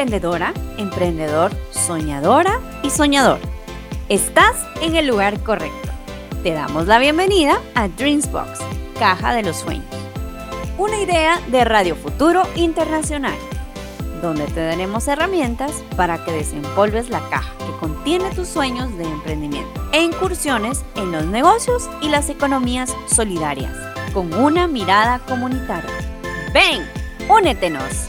Hola, 0.00 0.12
¿eres 0.12 0.14
emprendedora, 0.14 0.54
emprendedor, 0.78 1.52
soñadora 1.72 2.58
y 2.82 2.88
soñador? 2.88 3.38
Estás 4.08 4.56
en 4.80 4.96
el 4.96 5.06
lugar 5.06 5.42
correcto. 5.42 5.90
Te 6.42 6.52
damos 6.52 6.86
la 6.86 6.98
bienvenida 6.98 7.60
a 7.74 7.86
Dreamsbox, 7.88 8.60
Caja 8.98 9.34
de 9.34 9.42
los 9.42 9.58
Sueños. 9.58 9.84
Una 10.78 10.98
idea 11.02 11.38
de 11.48 11.64
Radio 11.66 11.96
Futuro 11.96 12.44
Internacional, 12.54 13.36
donde 14.22 14.46
te 14.46 14.64
daremos 14.64 15.06
herramientas 15.06 15.72
para 15.96 16.24
que 16.24 16.32
desempolves 16.32 17.10
la 17.10 17.20
caja 17.28 17.52
que 17.58 17.78
contiene 17.78 18.30
tus 18.30 18.48
sueños 18.48 18.96
de 18.96 19.04
emprendimiento 19.04 19.86
e 19.92 20.00
incursiones 20.00 20.82
en 20.96 21.12
los 21.12 21.26
negocios 21.26 21.90
y 22.00 22.08
las 22.08 22.30
economías 22.30 22.96
solidarias, 23.06 23.76
con 24.14 24.32
una 24.32 24.66
mirada 24.66 25.18
comunitaria. 25.28 25.90
Ven, 26.54 26.88
únetenos. 27.28 28.08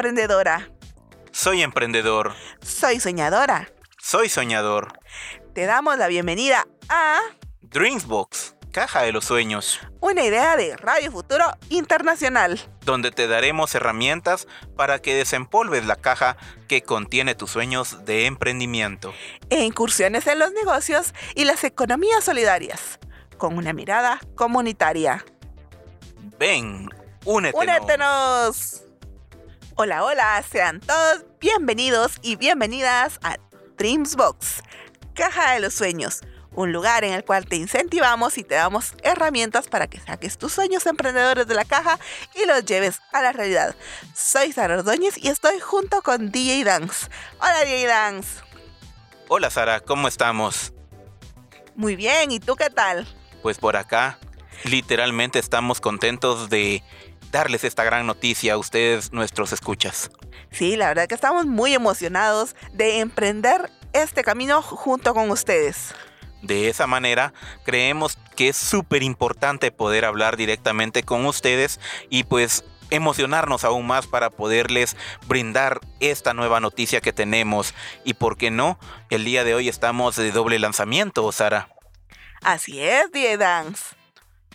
Emprendedora. 0.00 0.70
Soy 1.30 1.62
emprendedor. 1.62 2.32
Soy 2.62 3.00
soñadora. 3.00 3.70
Soy 4.00 4.30
soñador. 4.30 4.98
Te 5.52 5.66
damos 5.66 5.98
la 5.98 6.06
bienvenida 6.08 6.66
a 6.88 7.20
Dreamsbox, 7.60 8.54
caja 8.72 9.02
de 9.02 9.12
los 9.12 9.26
sueños, 9.26 9.78
una 10.00 10.24
idea 10.24 10.56
de 10.56 10.74
Radio 10.78 11.12
Futuro 11.12 11.44
Internacional. 11.68 12.58
donde 12.86 13.10
te 13.10 13.28
daremos 13.28 13.74
herramientas 13.74 14.48
para 14.74 15.00
que 15.00 15.14
desempolves 15.14 15.84
la 15.84 15.96
caja 15.96 16.38
que 16.66 16.82
contiene 16.82 17.34
tus 17.34 17.50
sueños 17.50 18.06
de 18.06 18.24
emprendimiento. 18.24 19.12
E 19.50 19.62
incursiones 19.64 20.26
en 20.26 20.38
los 20.38 20.50
negocios 20.52 21.12
y 21.34 21.44
las 21.44 21.62
economías 21.62 22.24
solidarias, 22.24 22.98
con 23.36 23.58
una 23.58 23.74
mirada 23.74 24.18
comunitaria. 24.34 25.26
Ven, 26.38 26.88
únete. 27.26 27.58
¡Únetenos! 27.58 28.84
Hola, 29.82 30.04
hola, 30.04 30.42
sean 30.42 30.78
todos 30.78 31.24
bienvenidos 31.40 32.18
y 32.20 32.36
bienvenidas 32.36 33.18
a 33.22 33.38
Dreamsbox, 33.78 34.62
Caja 35.14 35.52
de 35.52 35.60
los 35.60 35.72
Sueños, 35.72 36.20
un 36.52 36.70
lugar 36.70 37.02
en 37.02 37.14
el 37.14 37.24
cual 37.24 37.46
te 37.46 37.56
incentivamos 37.56 38.36
y 38.36 38.44
te 38.44 38.56
damos 38.56 38.92
herramientas 39.02 39.68
para 39.68 39.86
que 39.86 39.98
saques 39.98 40.36
tus 40.36 40.52
sueños 40.52 40.84
emprendedores 40.84 41.46
de 41.46 41.54
la 41.54 41.64
caja 41.64 41.98
y 42.34 42.46
los 42.46 42.62
lleves 42.66 43.00
a 43.14 43.22
la 43.22 43.32
realidad. 43.32 43.74
Soy 44.14 44.52
Sara 44.52 44.76
Ordóñez 44.76 45.16
y 45.16 45.28
estoy 45.28 45.58
junto 45.60 46.02
con 46.02 46.30
DJ 46.30 46.62
Dance. 46.64 47.08
Hola 47.38 47.60
DJ 47.64 47.86
Dance. 47.86 48.42
Hola 49.28 49.48
Sara, 49.48 49.80
¿cómo 49.80 50.08
estamos? 50.08 50.74
Muy 51.74 51.96
bien, 51.96 52.32
¿y 52.32 52.38
tú 52.38 52.54
qué 52.54 52.68
tal? 52.68 53.08
Pues 53.40 53.56
por 53.56 53.78
acá, 53.78 54.18
literalmente 54.64 55.38
estamos 55.38 55.80
contentos 55.80 56.50
de 56.50 56.82
darles 57.30 57.64
esta 57.64 57.84
gran 57.84 58.06
noticia 58.06 58.54
a 58.54 58.58
ustedes, 58.58 59.12
nuestros 59.12 59.52
escuchas. 59.52 60.10
Sí, 60.50 60.76
la 60.76 60.88
verdad 60.88 61.06
que 61.06 61.14
estamos 61.14 61.46
muy 61.46 61.74
emocionados 61.74 62.56
de 62.72 63.00
emprender 63.00 63.70
este 63.92 64.22
camino 64.22 64.62
junto 64.62 65.14
con 65.14 65.30
ustedes. 65.30 65.94
De 66.42 66.68
esa 66.68 66.86
manera, 66.86 67.34
creemos 67.64 68.16
que 68.34 68.48
es 68.48 68.56
súper 68.56 69.02
importante 69.02 69.70
poder 69.70 70.04
hablar 70.04 70.36
directamente 70.36 71.02
con 71.02 71.26
ustedes 71.26 71.78
y 72.08 72.24
pues 72.24 72.64
emocionarnos 72.90 73.64
aún 73.64 73.86
más 73.86 74.06
para 74.06 74.30
poderles 74.30 74.96
brindar 75.26 75.80
esta 76.00 76.34
nueva 76.34 76.60
noticia 76.60 77.00
que 77.00 77.12
tenemos. 77.12 77.74
Y 78.04 78.14
por 78.14 78.36
qué 78.36 78.50
no, 78.50 78.78
el 79.10 79.24
día 79.24 79.44
de 79.44 79.54
hoy 79.54 79.68
estamos 79.68 80.16
de 80.16 80.32
doble 80.32 80.58
lanzamiento, 80.58 81.30
Sara. 81.30 81.68
Así 82.42 82.80
es, 82.80 83.12
DJ 83.12 83.36
Dance. 83.36 83.94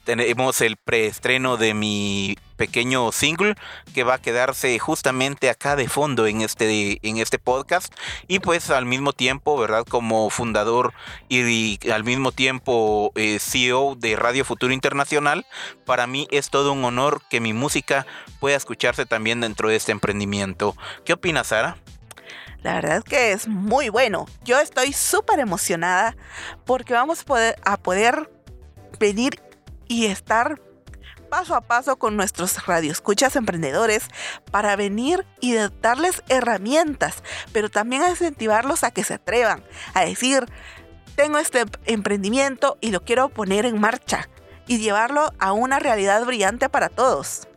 Tenemos 0.04 0.62
el 0.62 0.78
preestreno 0.78 1.58
de 1.58 1.74
mi 1.74 2.38
pequeño 2.56 3.12
single 3.12 3.56
que 3.94 4.04
va 4.04 4.16
a 4.16 4.22
quedarse 4.22 4.78
justamente 4.80 5.50
acá 5.50 5.76
de 5.76 5.88
fondo 5.88 6.28
en 6.28 6.42
este, 6.42 7.00
en 7.08 7.18
este 7.18 7.40
podcast 7.40 7.94
y 8.28 8.40
pues 8.40 8.70
al 8.70 8.86
mismo 8.86 9.14
tiempo, 9.14 9.58
¿verdad? 9.58 9.86
Como 9.88 10.30
fundador 10.30 10.94
y, 11.30 11.80
al 11.92 12.04
mismo 12.04 12.32
tiempo 12.32 13.12
eh, 13.16 13.40
CEO 13.40 13.96
de 13.96 14.16
Radio 14.16 14.46
Futuro 14.46 14.74
Internacional, 14.74 15.46
para 15.86 16.08
mí 16.08 16.28
es 16.32 16.50
todo 16.50 16.74
un 16.74 16.84
honor 16.86 17.22
que 17.30 17.40
mi 17.40 17.54
música 17.54 18.06
pueda 18.40 18.58
escucharse 18.58 19.06
también 19.06 19.42
dentro 19.42 19.70
de 19.70 19.76
este 19.76 19.92
emprendimiento. 19.92 20.76
¿Qué 21.04 21.14
opinas, 21.14 21.48
Sara? 21.48 21.78
La 22.64 22.76
verdad 22.76 22.98
es 22.98 23.04
que 23.04 23.32
es 23.32 23.48
muy 23.48 23.90
bueno. 23.90 24.26
Yo 24.44 24.60
estoy 24.60 24.92
súper 24.92 25.40
emocionada 25.40 26.16
porque 26.66 26.94
vamos 26.94 27.22
a 27.22 27.26
poder, 27.26 27.56
a 27.64 27.78
poder 27.78 28.32
venir 29.00 29.40
y 29.88 30.08
estar 30.08 30.60
paso 31.26 31.56
a 31.56 31.62
paso 31.62 31.98
con 31.98 32.16
nuestros 32.16 32.66
radioescuchas 32.66 33.36
emprendedores 33.36 34.08
para 34.52 34.76
venir 34.76 35.26
y 35.42 35.56
darles 35.82 36.24
herramientas, 36.30 37.24
pero 37.52 37.70
también 37.70 38.04
a 38.04 38.10
incentivarlos 38.10 38.84
a 38.84 38.92
que 38.92 39.04
se 39.04 39.16
atrevan, 39.16 39.64
a 39.94 40.06
decir, 40.06 40.46
tengo 41.16 41.38
este 41.38 41.62
em- 41.62 41.70
emprendimiento 41.86 42.78
y 42.82 42.92
lo 42.92 43.04
quiero 43.04 43.30
poner 43.30 43.66
en 43.66 43.80
marcha 43.80 44.30
y 44.68 44.78
llevarlo 44.78 45.32
a 45.40 45.52
una 45.54 45.80
realidad 45.80 46.26
brillante 46.26 46.70
para 46.70 46.90
todos. 46.90 47.48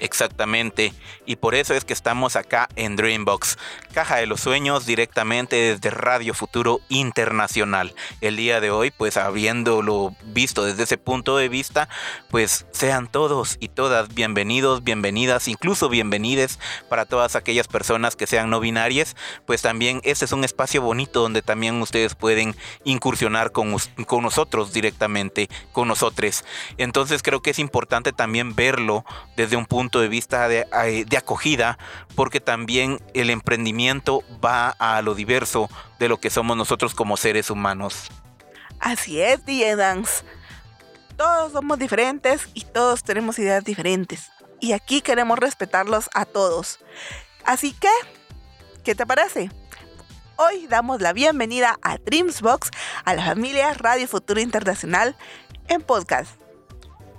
Exactamente, 0.00 0.92
y 1.26 1.36
por 1.36 1.56
eso 1.56 1.74
es 1.74 1.84
que 1.84 1.92
estamos 1.92 2.36
acá 2.36 2.68
en 2.76 2.94
Dreambox, 2.94 3.58
Caja 3.98 4.18
de 4.18 4.26
los 4.28 4.42
Sueños 4.42 4.86
directamente 4.86 5.56
desde 5.56 5.90
Radio 5.90 6.32
Futuro 6.32 6.78
Internacional. 6.88 7.96
El 8.20 8.36
día 8.36 8.60
de 8.60 8.70
hoy, 8.70 8.92
pues 8.92 9.16
habiéndolo 9.16 10.14
visto 10.22 10.64
desde 10.64 10.84
ese 10.84 10.98
punto 10.98 11.36
de 11.36 11.48
vista, 11.48 11.88
pues 12.30 12.64
sean 12.70 13.10
todos 13.10 13.56
y 13.58 13.66
todas 13.66 14.14
bienvenidos, 14.14 14.84
bienvenidas, 14.84 15.48
incluso 15.48 15.88
bienvenides 15.88 16.60
para 16.88 17.06
todas 17.06 17.34
aquellas 17.34 17.66
personas 17.66 18.14
que 18.14 18.28
sean 18.28 18.50
no 18.50 18.60
binarias, 18.60 19.16
pues 19.46 19.62
también 19.62 20.00
este 20.04 20.26
es 20.26 20.30
un 20.30 20.44
espacio 20.44 20.80
bonito 20.80 21.20
donde 21.20 21.42
también 21.42 21.82
ustedes 21.82 22.14
pueden 22.14 22.54
incursionar 22.84 23.50
con, 23.50 23.74
con 24.06 24.22
nosotros 24.22 24.72
directamente, 24.72 25.48
con 25.72 25.88
nosotros. 25.88 26.44
Entonces 26.76 27.20
creo 27.24 27.42
que 27.42 27.50
es 27.50 27.58
importante 27.58 28.12
también 28.12 28.54
verlo 28.54 29.04
desde 29.36 29.56
un 29.56 29.66
punto 29.66 29.98
de 29.98 30.06
vista 30.06 30.46
de, 30.46 30.68
eh, 30.84 31.04
de 31.04 31.16
acogida, 31.16 31.78
porque 32.14 32.38
también 32.38 33.00
el 33.12 33.30
emprendimiento 33.30 33.87
va 34.44 34.70
a 34.78 35.02
lo 35.02 35.14
diverso 35.14 35.68
de 35.98 36.08
lo 36.08 36.18
que 36.18 36.30
somos 36.30 36.56
nosotros 36.56 36.94
como 36.94 37.16
seres 37.16 37.50
humanos. 37.50 38.08
Así 38.80 39.20
es, 39.20 39.44
DJ 39.44 39.76
Dance. 39.76 40.24
Todos 41.16 41.52
somos 41.52 41.78
diferentes 41.78 42.48
y 42.54 42.64
todos 42.64 43.02
tenemos 43.02 43.38
ideas 43.38 43.64
diferentes. 43.64 44.30
Y 44.60 44.72
aquí 44.72 45.00
queremos 45.00 45.38
respetarlos 45.38 46.08
a 46.14 46.24
todos. 46.24 46.78
Así 47.44 47.72
que, 47.72 47.90
¿qué 48.84 48.94
te 48.94 49.06
parece? 49.06 49.50
Hoy 50.36 50.66
damos 50.68 51.00
la 51.00 51.12
bienvenida 51.12 51.78
a 51.82 51.98
Dreamsbox, 51.98 52.70
a 53.04 53.14
la 53.14 53.24
familia 53.24 53.74
Radio 53.74 54.06
Futuro 54.06 54.40
Internacional 54.40 55.16
en 55.68 55.82
podcast. 55.82 56.47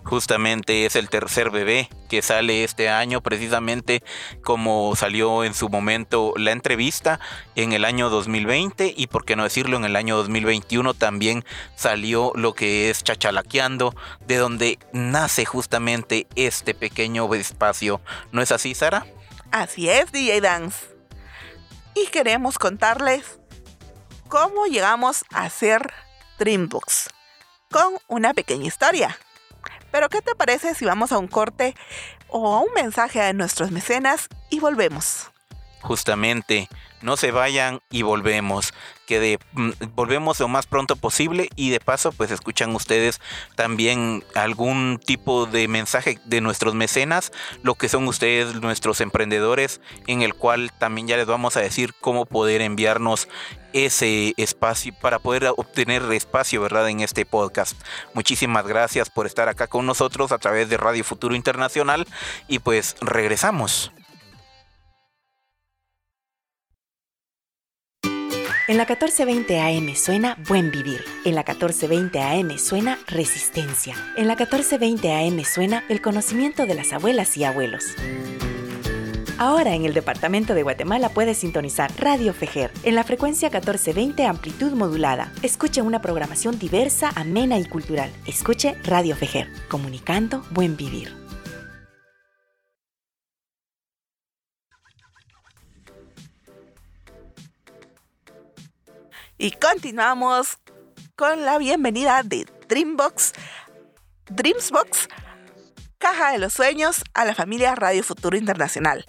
Justamente 0.09 0.87
es 0.87 0.95
el 0.95 1.07
tercer 1.07 1.51
bebé 1.51 1.87
que 2.09 2.23
sale 2.23 2.63
este 2.63 2.89
año, 2.89 3.21
precisamente 3.21 4.01
como 4.43 4.95
salió 4.95 5.43
en 5.43 5.53
su 5.53 5.69
momento 5.69 6.33
la 6.35 6.51
entrevista 6.51 7.19
en 7.53 7.73
el 7.73 7.85
año 7.85 8.09
2020 8.09 8.91
y 8.97 9.05
por 9.05 9.23
qué 9.23 9.35
no 9.35 9.43
decirlo, 9.43 9.77
en 9.77 9.85
el 9.85 9.95
año 9.95 10.17
2021 10.17 10.95
también 10.95 11.45
salió 11.75 12.31
lo 12.33 12.53
que 12.53 12.89
es 12.89 13.03
Chachalaqueando, 13.03 13.93
de 14.25 14.37
donde 14.37 14.79
nace 14.93 15.45
justamente 15.45 16.25
este 16.33 16.73
pequeño 16.73 17.31
espacio. 17.35 18.01
¿No 18.31 18.41
es 18.41 18.51
así, 18.51 18.73
Sara? 18.73 19.05
Así 19.51 19.91
es, 19.91 20.11
DJ 20.11 20.41
Dance. 20.41 20.87
Y 21.93 22.07
queremos 22.07 22.57
contarles 22.57 23.39
cómo 24.27 24.65
llegamos 24.65 25.23
a 25.31 25.47
ser 25.51 25.93
Dreambox 26.39 27.09
con 27.69 27.93
una 28.07 28.33
pequeña 28.33 28.65
historia. 28.65 29.15
Pero 29.91 30.09
¿qué 30.09 30.21
te 30.21 30.35
parece 30.35 30.75
si 30.75 30.85
vamos 30.85 31.11
a 31.11 31.17
un 31.17 31.27
corte 31.27 31.75
o 32.27 32.53
a 32.53 32.59
un 32.59 32.73
mensaje 32.73 33.21
a 33.21 33.33
nuestros 33.33 33.71
mecenas 33.71 34.27
y 34.49 34.59
volvemos? 34.59 35.29
Justamente, 35.81 36.67
no 37.01 37.15
se 37.15 37.31
vayan 37.31 37.79
y 37.89 38.01
volvemos. 38.01 38.73
Que 39.07 39.19
de, 39.19 39.39
mm, 39.53 39.71
volvemos 39.95 40.39
lo 40.39 40.47
más 40.47 40.67
pronto 40.67 40.95
posible 40.95 41.49
y 41.55 41.69
de 41.69 41.79
paso 41.79 42.11
pues 42.11 42.31
escuchan 42.31 42.75
ustedes 42.75 43.21
también 43.55 44.23
algún 44.35 44.99
tipo 45.03 45.45
de 45.45 45.67
mensaje 45.67 46.19
de 46.25 46.41
nuestros 46.41 46.75
mecenas, 46.75 47.31
lo 47.63 47.75
que 47.75 47.89
son 47.89 48.07
ustedes 48.07 48.55
nuestros 48.55 49.01
emprendedores, 49.01 49.81
en 50.07 50.21
el 50.21 50.35
cual 50.35 50.71
también 50.77 51.07
ya 51.07 51.17
les 51.17 51.25
vamos 51.25 51.57
a 51.57 51.61
decir 51.61 51.93
cómo 51.99 52.25
poder 52.25 52.61
enviarnos 52.61 53.27
ese 53.73 54.33
espacio 54.37 54.93
para 55.01 55.19
poder 55.19 55.45
obtener 55.57 56.03
espacio, 56.11 56.61
¿verdad? 56.61 56.89
En 56.89 57.01
este 57.01 57.25
podcast. 57.25 57.79
Muchísimas 58.13 58.65
gracias 58.67 59.09
por 59.09 59.25
estar 59.25 59.49
acá 59.49 59.67
con 59.67 59.85
nosotros 59.85 60.31
a 60.31 60.37
través 60.37 60.69
de 60.69 60.77
Radio 60.77 61.03
Futuro 61.03 61.35
Internacional 61.35 62.07
y 62.47 62.59
pues 62.59 62.95
regresamos. 63.01 63.91
En 68.69 68.77
la 68.77 68.83
1420 68.83 69.59
AM 69.59 69.95
suena 69.95 70.37
Buen 70.47 70.69
Vivir. 70.69 71.03
En 71.25 71.33
la 71.33 71.41
1420 71.41 72.21
AM 72.21 72.59
suena 72.59 72.99
Resistencia. 73.07 73.95
En 74.15 74.27
la 74.27 74.35
1420 74.35 75.11
AM 75.11 75.43
suena 75.43 75.83
el 75.89 76.03
conocimiento 76.03 76.67
de 76.67 76.75
las 76.75 76.93
abuelas 76.93 77.35
y 77.35 77.45
abuelos. 77.45 77.95
Ahora 79.39 79.73
en 79.73 79.85
el 79.85 79.93
departamento 79.93 80.53
de 80.53 80.63
Guatemala 80.63 81.07
puedes 81.07 81.37
sintonizar 81.37 81.89
Radio 81.97 82.33
Fejer 82.33 82.73
en 82.83 82.93
la 82.93 83.05
frecuencia 83.05 83.47
1420 83.47 84.25
amplitud 84.25 84.73
modulada. 84.73 85.31
Escuche 85.41 85.81
una 85.81 86.01
programación 86.01 86.59
diversa, 86.59 87.13
amena 87.15 87.57
y 87.57 87.63
cultural. 87.63 88.11
Escuche 88.27 88.75
Radio 88.83 89.15
Fejer, 89.15 89.47
comunicando 89.69 90.43
buen 90.51 90.75
vivir. 90.75 91.15
Y 99.37 99.51
continuamos 99.51 100.57
con 101.15 101.45
la 101.45 101.57
bienvenida 101.59 102.23
de 102.23 102.45
Dreambox, 102.67 103.31
Dreamsbox, 104.29 105.07
Caja 105.97 106.33
de 106.33 106.39
los 106.39 106.51
Sueños 106.51 107.03
a 107.13 107.23
la 107.23 107.33
familia 107.33 107.73
Radio 107.75 108.03
Futuro 108.03 108.35
Internacional. 108.35 109.05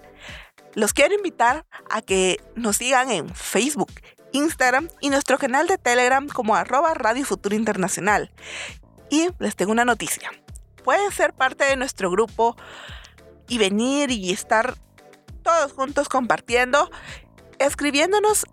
Los 0.74 0.92
quiero 0.92 1.14
invitar 1.14 1.66
a 1.88 2.02
que 2.02 2.38
nos 2.54 2.76
sigan 2.76 3.10
en 3.10 3.34
Facebook, 3.34 3.92
Instagram 4.32 4.88
y 5.00 5.10
nuestro 5.10 5.38
canal 5.38 5.66
de 5.66 5.78
Telegram 5.78 6.28
como 6.28 6.54
arroba 6.54 6.94
Radio 6.94 7.24
Futuro 7.24 7.56
Internacional. 7.56 8.30
Y 9.10 9.28
les 9.38 9.56
tengo 9.56 9.72
una 9.72 9.84
noticia. 9.84 10.30
Pueden 10.84 11.10
ser 11.10 11.32
parte 11.32 11.64
de 11.64 11.76
nuestro 11.76 12.10
grupo 12.10 12.56
y 13.48 13.58
venir 13.58 14.10
y 14.10 14.30
estar 14.30 14.76
todos 15.42 15.72
juntos 15.72 16.08
compartiendo, 16.08 16.90
escribiéndonos 17.58 18.46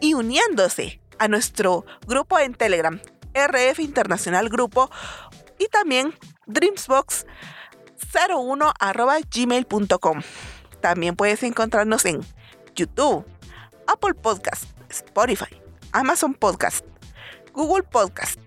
y 0.00 0.14
uniéndose 0.14 1.00
a 1.18 1.28
nuestro 1.28 1.84
grupo 2.06 2.38
en 2.38 2.54
Telegram, 2.54 2.98
RF 3.34 3.80
Internacional 3.80 4.48
Grupo, 4.48 4.90
y 5.58 5.68
también 5.68 6.14
dreamsbox01 6.46 7.26
gmail.com. 9.30 10.22
También 10.84 11.16
puedes 11.16 11.42
encontrarnos 11.42 12.04
en 12.04 12.20
YouTube, 12.74 13.24
Apple 13.86 14.12
Podcast, 14.12 14.64
Spotify, 14.90 15.58
Amazon 15.92 16.34
Podcast, 16.34 16.84
Google 17.54 17.84
Podcast, 17.84 18.38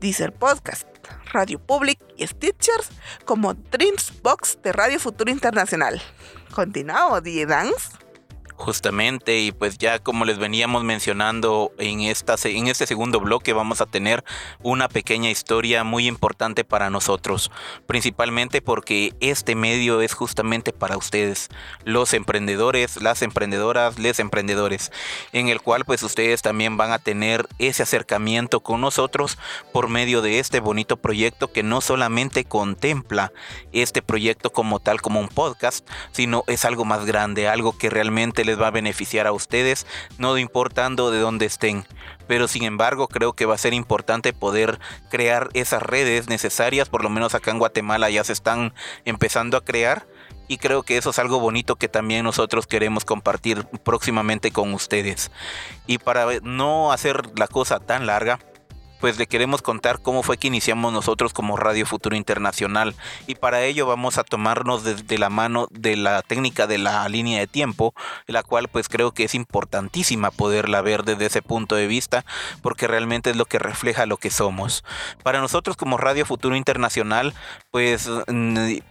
Deezer 0.00 0.32
Podcast, 0.32 0.88
Radio 1.34 1.58
Public 1.58 1.98
y 2.16 2.26
Stitchers 2.26 2.88
como 3.26 3.52
Dreamsbox 3.52 4.62
de 4.62 4.72
Radio 4.72 4.98
Futuro 4.98 5.30
Internacional. 5.30 6.00
Continuamos, 6.54 7.22
DJ 7.24 7.44
Dance. 7.44 8.01
Justamente, 8.56 9.40
y 9.40 9.52
pues 9.52 9.78
ya 9.78 9.98
como 9.98 10.24
les 10.24 10.38
veníamos 10.38 10.84
mencionando 10.84 11.72
en, 11.78 12.00
esta, 12.02 12.36
en 12.44 12.68
este 12.68 12.86
segundo 12.86 13.18
bloque 13.20 13.52
vamos 13.52 13.80
a 13.80 13.86
tener 13.86 14.24
una 14.62 14.88
pequeña 14.88 15.30
historia 15.30 15.84
muy 15.84 16.06
importante 16.06 16.64
para 16.64 16.90
nosotros, 16.90 17.50
principalmente 17.86 18.62
porque 18.62 19.14
este 19.20 19.54
medio 19.54 20.00
es 20.00 20.14
justamente 20.14 20.72
para 20.72 20.96
ustedes, 20.96 21.48
los 21.84 22.14
emprendedores, 22.14 23.02
las 23.02 23.22
emprendedoras, 23.22 23.98
les 23.98 24.20
emprendedores, 24.20 24.92
en 25.32 25.48
el 25.48 25.60
cual 25.60 25.84
pues 25.84 26.02
ustedes 26.02 26.42
también 26.42 26.76
van 26.76 26.92
a 26.92 26.98
tener 26.98 27.46
ese 27.58 27.82
acercamiento 27.82 28.60
con 28.60 28.80
nosotros 28.80 29.38
por 29.72 29.88
medio 29.88 30.22
de 30.22 30.38
este 30.38 30.60
bonito 30.60 30.96
proyecto 30.96 31.52
que 31.52 31.62
no 31.62 31.80
solamente 31.80 32.44
contempla 32.44 33.32
este 33.72 34.02
proyecto 34.02 34.50
como 34.50 34.78
tal, 34.78 35.00
como 35.00 35.20
un 35.20 35.28
podcast, 35.28 35.88
sino 36.12 36.44
es 36.46 36.64
algo 36.64 36.84
más 36.84 37.04
grande, 37.04 37.48
algo 37.48 37.76
que 37.76 37.90
realmente 37.90 38.44
les 38.44 38.51
va 38.60 38.68
a 38.68 38.72
beneficiar 38.72 39.26
a 39.26 39.32
ustedes, 39.32 39.86
no 40.18 40.38
importando 40.38 41.10
de 41.10 41.20
dónde 41.20 41.46
estén. 41.46 41.84
Pero 42.26 42.48
sin 42.48 42.64
embargo 42.64 43.08
creo 43.08 43.32
que 43.32 43.46
va 43.46 43.54
a 43.54 43.58
ser 43.58 43.74
importante 43.74 44.32
poder 44.32 44.78
crear 45.10 45.48
esas 45.54 45.82
redes 45.82 46.28
necesarias, 46.28 46.88
por 46.88 47.02
lo 47.02 47.10
menos 47.10 47.34
acá 47.34 47.50
en 47.50 47.58
Guatemala 47.58 48.10
ya 48.10 48.24
se 48.24 48.32
están 48.32 48.74
empezando 49.04 49.56
a 49.56 49.64
crear 49.64 50.06
y 50.48 50.58
creo 50.58 50.82
que 50.82 50.96
eso 50.96 51.10
es 51.10 51.18
algo 51.18 51.40
bonito 51.40 51.76
que 51.76 51.88
también 51.88 52.24
nosotros 52.24 52.66
queremos 52.66 53.04
compartir 53.04 53.64
próximamente 53.84 54.50
con 54.50 54.74
ustedes. 54.74 55.30
Y 55.86 55.98
para 55.98 56.26
no 56.42 56.92
hacer 56.92 57.38
la 57.38 57.46
cosa 57.46 57.80
tan 57.80 58.06
larga, 58.06 58.38
pues 59.02 59.18
le 59.18 59.26
queremos 59.26 59.62
contar 59.62 60.00
cómo 60.00 60.22
fue 60.22 60.38
que 60.38 60.46
iniciamos 60.46 60.92
nosotros 60.92 61.32
como 61.32 61.56
Radio 61.56 61.86
Futuro 61.86 62.14
Internacional 62.14 62.94
y 63.26 63.34
para 63.34 63.64
ello 63.64 63.84
vamos 63.84 64.16
a 64.16 64.22
tomarnos 64.22 64.84
desde 64.84 65.18
la 65.18 65.28
mano 65.28 65.66
de 65.72 65.96
la 65.96 66.22
técnica 66.22 66.68
de 66.68 66.78
la 66.78 67.08
línea 67.08 67.40
de 67.40 67.48
tiempo, 67.48 67.94
la 68.28 68.44
cual 68.44 68.68
pues 68.68 68.88
creo 68.88 69.10
que 69.10 69.24
es 69.24 69.34
importantísima 69.34 70.30
poderla 70.30 70.82
ver 70.82 71.02
desde 71.02 71.26
ese 71.26 71.42
punto 71.42 71.74
de 71.74 71.88
vista 71.88 72.24
porque 72.62 72.86
realmente 72.86 73.30
es 73.30 73.36
lo 73.36 73.46
que 73.46 73.58
refleja 73.58 74.06
lo 74.06 74.18
que 74.18 74.30
somos. 74.30 74.84
Para 75.24 75.40
nosotros 75.40 75.76
como 75.76 75.98
Radio 75.98 76.24
Futuro 76.24 76.54
Internacional 76.54 77.34
pues 77.72 78.08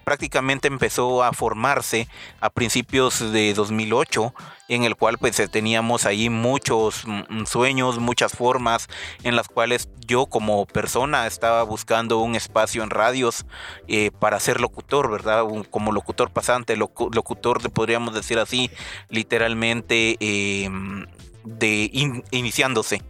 prácticamente 0.03 0.67
empezó 0.67 1.23
a 1.23 1.31
formarse 1.31 2.09
a 2.41 2.49
principios 2.49 3.31
de 3.31 3.53
2008 3.53 4.33
en 4.71 4.83
el 4.85 4.95
cual 4.95 5.17
pues 5.17 5.41
teníamos 5.51 6.05
ahí 6.05 6.29
muchos 6.29 7.03
mm, 7.05 7.45
sueños, 7.45 7.99
muchas 7.99 8.31
formas 8.31 8.87
en 9.23 9.35
las 9.35 9.49
cuales 9.49 9.89
yo 10.11 10.25
como 10.25 10.65
persona 10.65 11.25
estaba 11.25 11.63
buscando 11.63 12.19
un 12.19 12.35
espacio 12.35 12.83
en 12.83 12.89
radios 12.89 13.45
eh, 13.87 14.11
para 14.19 14.39
ser 14.41 14.59
locutor, 14.59 15.09
¿verdad? 15.09 15.45
como 15.69 15.93
locutor 15.93 16.31
pasante, 16.31 16.75
locutor, 16.75 17.71
podríamos 17.71 18.13
decir 18.13 18.37
así, 18.37 18.69
literalmente 19.09 20.17
em, 20.19 21.05
de 21.45 21.89
iniciándose 22.31 23.01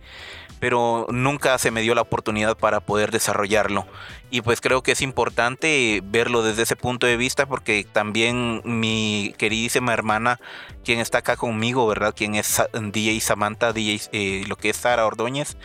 pero 0.62 1.08
nunca 1.10 1.58
se 1.58 1.72
me 1.72 1.82
dio 1.82 1.96
la 1.96 2.03
oportunidad 2.03 2.56
para 2.56 2.82
poder 2.82 3.10
desarrollarlo. 3.10 3.88
Y 4.30 4.41
pues 4.41 4.62
creo 4.62 4.84
que 4.84 4.91
es 4.91 5.01
importante 5.01 6.01
verlo 6.06 6.44
desde 6.44 6.62
ese 6.62 6.75
punto 6.75 7.08
de 7.08 7.18
vista 7.18 7.48
porque 7.48 7.84
también 7.91 8.62
mi 8.63 9.34
queridísima 9.39 9.91
hermana, 9.91 10.39
quien 10.86 11.00
está 11.00 11.18
acá 11.18 11.36
conmigo, 11.36 11.88
¿verdad? 11.88 12.13
Quien 12.15 12.36
es 12.36 12.62
DJ 12.74 13.20
Samantha, 13.22 13.74
DJ, 13.74 14.10
eh, 14.12 14.44
lo 14.48 14.56
que 14.56 14.70
es 14.70 14.77
Sara 14.77 15.08
Ordóñez, 15.08 15.58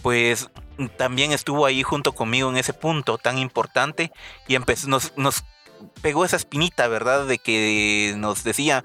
pues 0.00 0.48
también 0.96 1.32
estuvo 1.32 1.66
ahí 1.66 1.82
junto 1.82 2.14
conmigo 2.14 2.48
en 2.48 2.56
ese 2.56 2.72
punto 2.72 3.18
tan 3.18 3.36
importante 3.36 4.12
y 4.46 4.54
empezó, 4.54 4.88
nos, 4.88 5.12
nos 5.18 5.44
pegó 6.00 6.24
esa 6.24 6.36
espinita, 6.36 6.88
¿verdad? 6.88 7.26
De 7.26 7.36
que 7.36 8.14
nos 8.16 8.44
decía 8.44 8.82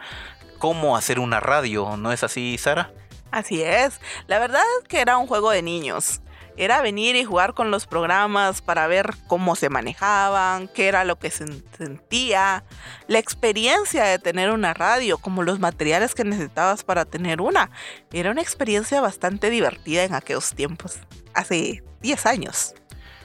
cómo 0.60 0.98
hacer 0.98 1.20
una 1.20 1.40
radio, 1.40 1.96
¿no 1.96 2.12
es 2.12 2.22
así, 2.26 2.58
Sara? 2.58 2.92
Así 3.34 3.64
es. 3.64 4.00
La 4.28 4.38
verdad 4.38 4.62
es 4.80 4.88
que 4.88 5.02
era 5.02 5.18
un 5.18 5.26
juego 5.26 5.50
de 5.50 5.64
niños. 5.64 6.22
Era 6.56 6.84
venir 6.84 7.16
y 7.16 7.24
jugar 7.24 7.56
con 7.56 7.72
los 7.72 7.88
programas 7.88 8.62
para 8.62 8.86
ver 8.86 9.16
cómo 9.26 9.56
se 9.56 9.70
manejaban, 9.70 10.68
qué 10.68 10.88
era 10.88 11.04
lo 11.04 11.18
que 11.18 11.32
se 11.32 11.46
sentía, 11.76 12.64
la 13.08 13.18
experiencia 13.18 14.04
de 14.04 14.20
tener 14.20 14.52
una 14.52 14.76
radio, 14.76 15.18
como 15.18 15.42
los 15.42 15.60
materiales 15.60 16.14
que 16.14 16.24
necesitabas 16.24 16.84
para 16.84 17.06
tener 17.06 17.42
una. 17.42 17.72
Era 18.12 18.30
una 18.30 18.44
experiencia 18.44 19.02
bastante 19.02 19.50
divertida 19.50 20.04
en 20.04 20.14
aquellos 20.14 20.54
tiempos, 20.54 21.00
hace 21.34 21.84
10 22.02 22.26
años. 22.28 22.76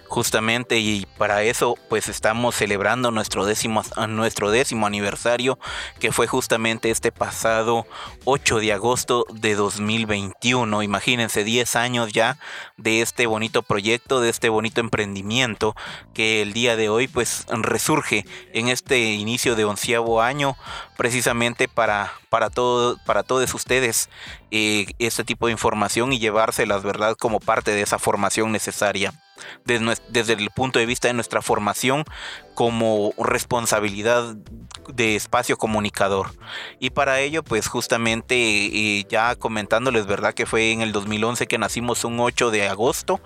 Justamente 0.09 0.79
y 0.79 1.07
para 1.19 1.43
eso 1.43 1.77
pues 1.89 2.09
estamos 2.09 2.55
celebrando 2.55 3.11
nuestro 3.11 3.45
décimo, 3.45 3.83
nuestro 4.09 4.51
décimo 4.51 4.87
aniversario 4.87 5.59
que 6.01 6.13
fue 6.13 6.27
justamente 6.27 6.91
este 6.91 7.13
pasado 7.13 7.87
8 8.25 8.59
de 8.59 8.73
agosto 8.73 9.27
de 9.31 9.55
2021. 9.55 10.83
Imagínense 10.83 11.45
10 11.45 11.77
años 11.77 12.13
ya 12.13 12.39
de 12.79 13.03
este 13.03 13.27
bonito 13.27 13.63
proyecto, 13.63 14.21
de 14.21 14.31
este 14.31 14.49
bonito 14.49 14.81
emprendimiento 14.81 15.77
que 16.15 16.41
el 16.41 16.55
día 16.55 16.77
de 16.77 16.89
hoy 16.89 17.07
pues 17.07 17.45
resurge 17.49 18.25
en 18.55 18.69
este 18.69 19.13
inicio 19.13 19.57
de 19.57 19.67
onceavo 19.67 20.23
año 20.23 20.57
precisamente 20.97 21.69
para, 21.69 22.13
para, 22.31 22.51
todo, 22.51 22.99
para 23.05 23.23
todos 23.23 23.53
ustedes 23.55 24.09
eh, 24.51 24.87
este 24.99 25.25
tipo 25.25 25.47
de 25.47 25.53
información 25.53 26.13
y 26.13 26.19
llevárselas, 26.19 26.83
¿verdad? 26.83 27.17
Como 27.17 27.41
parte 27.41 27.73
de 27.73 27.83
esa 27.83 27.99
formación 27.99 28.53
necesaria. 28.53 29.13
Desde, 29.65 29.95
desde 30.09 30.33
el 30.35 30.51
punto 30.51 30.79
de 30.79 30.87
vista 30.87 31.09
de 31.09 31.15
nuestra 31.15 31.43
formación 31.43 32.05
como 32.55 33.13
responsabilidad 33.19 34.35
de 34.93 35.15
espacio 35.15 35.57
comunicador. 35.57 36.33
Y 36.81 36.91
para 36.91 37.21
ello, 37.21 37.45
pues 37.45 37.69
justamente 37.69 38.35
eh, 38.35 39.07
ya 39.09 39.37
comentándoles, 39.37 40.07
¿verdad? 40.07 40.35
Que 40.35 40.45
fue 40.45 40.73
en 40.73 40.81
el 40.81 40.91
2011 40.91 41.47
que 41.47 41.59
nacimos 41.59 42.05
un 42.05 42.19
8 42.19 42.51
de 42.51 42.67
agosto, 42.69 43.21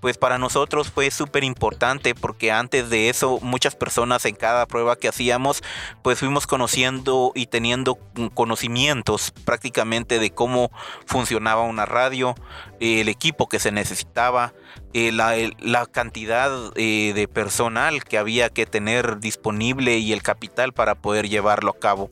pues 0.00 0.16
para 0.16 0.38
nosotros 0.38 0.90
fue 0.90 1.10
súper 1.10 1.44
importante 1.44 2.14
porque 2.14 2.50
antes 2.50 2.88
de 2.88 3.10
eso 3.10 3.40
muchas 3.42 3.74
personas 3.76 4.24
en 4.24 4.36
cada 4.36 4.64
prueba 4.66 4.96
que 4.96 5.08
hacíamos, 5.08 5.62
pues 6.02 6.20
fuimos 6.20 6.46
conociendo 6.46 7.32
y 7.34 7.46
teniendo 7.46 7.98
conocimientos 8.32 9.32
prácticamente 9.44 10.18
de 10.18 10.30
cómo 10.30 10.70
funcionaba 11.04 11.62
una 11.62 11.84
radio, 11.84 12.34
el 12.80 13.08
equipo 13.08 13.48
que 13.48 13.58
se 13.58 13.72
necesitaba, 13.72 14.54
eh, 14.94 15.12
la, 15.12 15.86
cantidad 15.86 16.50
eh, 16.74 17.12
de 17.14 17.28
personal 17.28 18.04
que 18.04 18.16
había 18.16 18.48
que 18.48 18.64
tener 18.64 19.20
disponible 19.20 19.98
y 19.98 20.12
el 20.12 20.22
capital 20.22 20.72
para 20.72 20.94
poder 20.94 21.28
llevarlo 21.28 21.70
a 21.70 21.78
cabo. 21.78 22.08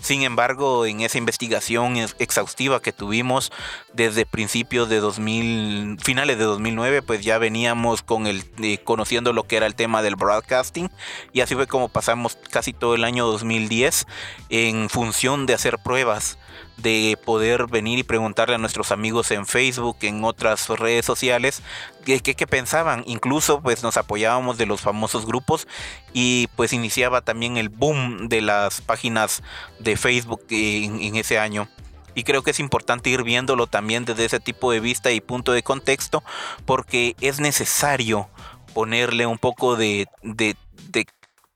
Sin 0.00 0.22
embargo, 0.22 0.86
en 0.86 1.00
esa 1.00 1.18
investigación 1.18 1.96
exhaustiva 2.18 2.80
que 2.80 2.92
tuvimos 2.92 3.50
desde 3.92 4.26
principios 4.26 4.88
de 4.88 5.00
2000, 5.00 5.98
finales 6.02 6.38
de 6.38 6.44
2009, 6.44 7.02
pues 7.02 7.22
ya 7.22 7.38
veníamos 7.38 8.02
con 8.02 8.26
el, 8.28 8.44
eh, 8.62 8.78
conociendo 8.78 9.32
lo 9.32 9.42
que 9.44 9.56
era 9.56 9.66
el 9.66 9.74
tema 9.74 10.00
del 10.00 10.16
broadcasting 10.16 10.90
y 11.32 11.40
así 11.40 11.54
fue 11.54 11.66
como 11.66 11.88
pasamos 11.88 12.38
casi 12.50 12.72
todo 12.72 12.94
el 12.94 13.04
año 13.04 13.26
2010 13.26 14.06
en 14.50 14.88
función 14.88 15.46
de 15.46 15.54
hacer 15.54 15.78
pruebas 15.78 16.38
de 16.76 17.18
poder 17.24 17.66
venir 17.66 17.98
y 17.98 18.02
preguntarle 18.02 18.54
a 18.54 18.58
nuestros 18.58 18.92
amigos 18.92 19.30
en 19.30 19.46
Facebook, 19.46 19.98
en 20.02 20.24
otras 20.24 20.68
redes 20.68 21.04
sociales, 21.04 21.62
qué, 22.04 22.46
pensaban. 22.46 23.02
Incluso 23.06 23.60
pues 23.60 23.82
nos 23.82 23.96
apoyábamos 23.96 24.58
de 24.58 24.66
los 24.66 24.80
famosos 24.80 25.26
grupos 25.26 25.68
y 26.12 26.48
pues 26.56 26.72
iniciaba 26.72 27.20
también 27.20 27.56
el 27.56 27.68
boom 27.68 28.28
de 28.28 28.40
las 28.40 28.80
páginas 28.80 29.42
de 29.78 29.96
Facebook 29.96 30.42
en, 30.50 31.00
en 31.00 31.16
ese 31.16 31.38
año. 31.38 31.68
Y 32.14 32.24
creo 32.24 32.42
que 32.42 32.50
es 32.50 32.60
importante 32.60 33.10
ir 33.10 33.22
viéndolo 33.22 33.66
también 33.66 34.04
desde 34.04 34.24
ese 34.24 34.40
tipo 34.40 34.72
de 34.72 34.80
vista 34.80 35.12
y 35.12 35.20
punto 35.20 35.52
de 35.52 35.62
contexto, 35.62 36.24
porque 36.66 37.14
es 37.20 37.40
necesario 37.40 38.28
ponerle 38.74 39.26
un 39.26 39.38
poco 39.38 39.76
de, 39.76 40.06
de, 40.22 40.56
de 40.88 41.06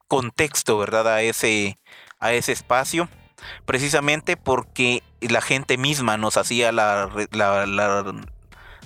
contexto, 0.06 0.78
¿verdad? 0.78 1.08
A 1.08 1.22
ese, 1.22 1.78
a 2.20 2.32
ese 2.32 2.52
espacio 2.52 3.08
precisamente 3.64 4.36
porque 4.36 5.02
la 5.20 5.40
gente 5.40 5.78
misma 5.78 6.16
nos 6.16 6.36
hacía 6.36 6.72
la, 6.72 7.10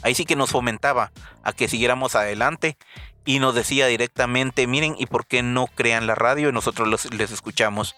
ahí 0.02 0.14
sí 0.14 0.24
que 0.24 0.36
nos 0.36 0.50
fomentaba 0.50 1.12
a 1.42 1.52
que 1.52 1.68
siguiéramos 1.68 2.14
adelante 2.14 2.76
y 3.24 3.40
nos 3.40 3.54
decía 3.54 3.86
directamente, 3.86 4.66
miren, 4.66 4.94
¿y 4.98 5.04
por 5.04 5.26
qué 5.26 5.42
no 5.42 5.66
crean 5.66 6.06
la 6.06 6.14
radio? 6.14 6.48
Y 6.48 6.52
nosotros 6.52 7.12
les 7.12 7.30
escuchamos. 7.30 7.94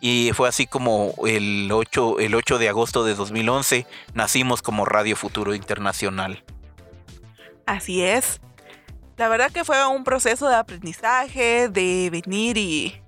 Y 0.00 0.30
fue 0.34 0.48
así 0.48 0.66
como 0.66 1.12
el 1.26 1.70
8, 1.70 2.18
el 2.18 2.34
8 2.34 2.56
de 2.56 2.70
agosto 2.70 3.04
de 3.04 3.14
2011 3.14 3.86
nacimos 4.14 4.62
como 4.62 4.86
Radio 4.86 5.16
Futuro 5.16 5.54
Internacional. 5.54 6.44
Así 7.66 8.02
es. 8.02 8.40
La 9.18 9.28
verdad 9.28 9.52
que 9.52 9.64
fue 9.64 9.86
un 9.86 10.02
proceso 10.02 10.48
de 10.48 10.56
aprendizaje, 10.56 11.68
de 11.68 12.08
venir 12.10 12.56
y 12.56 12.99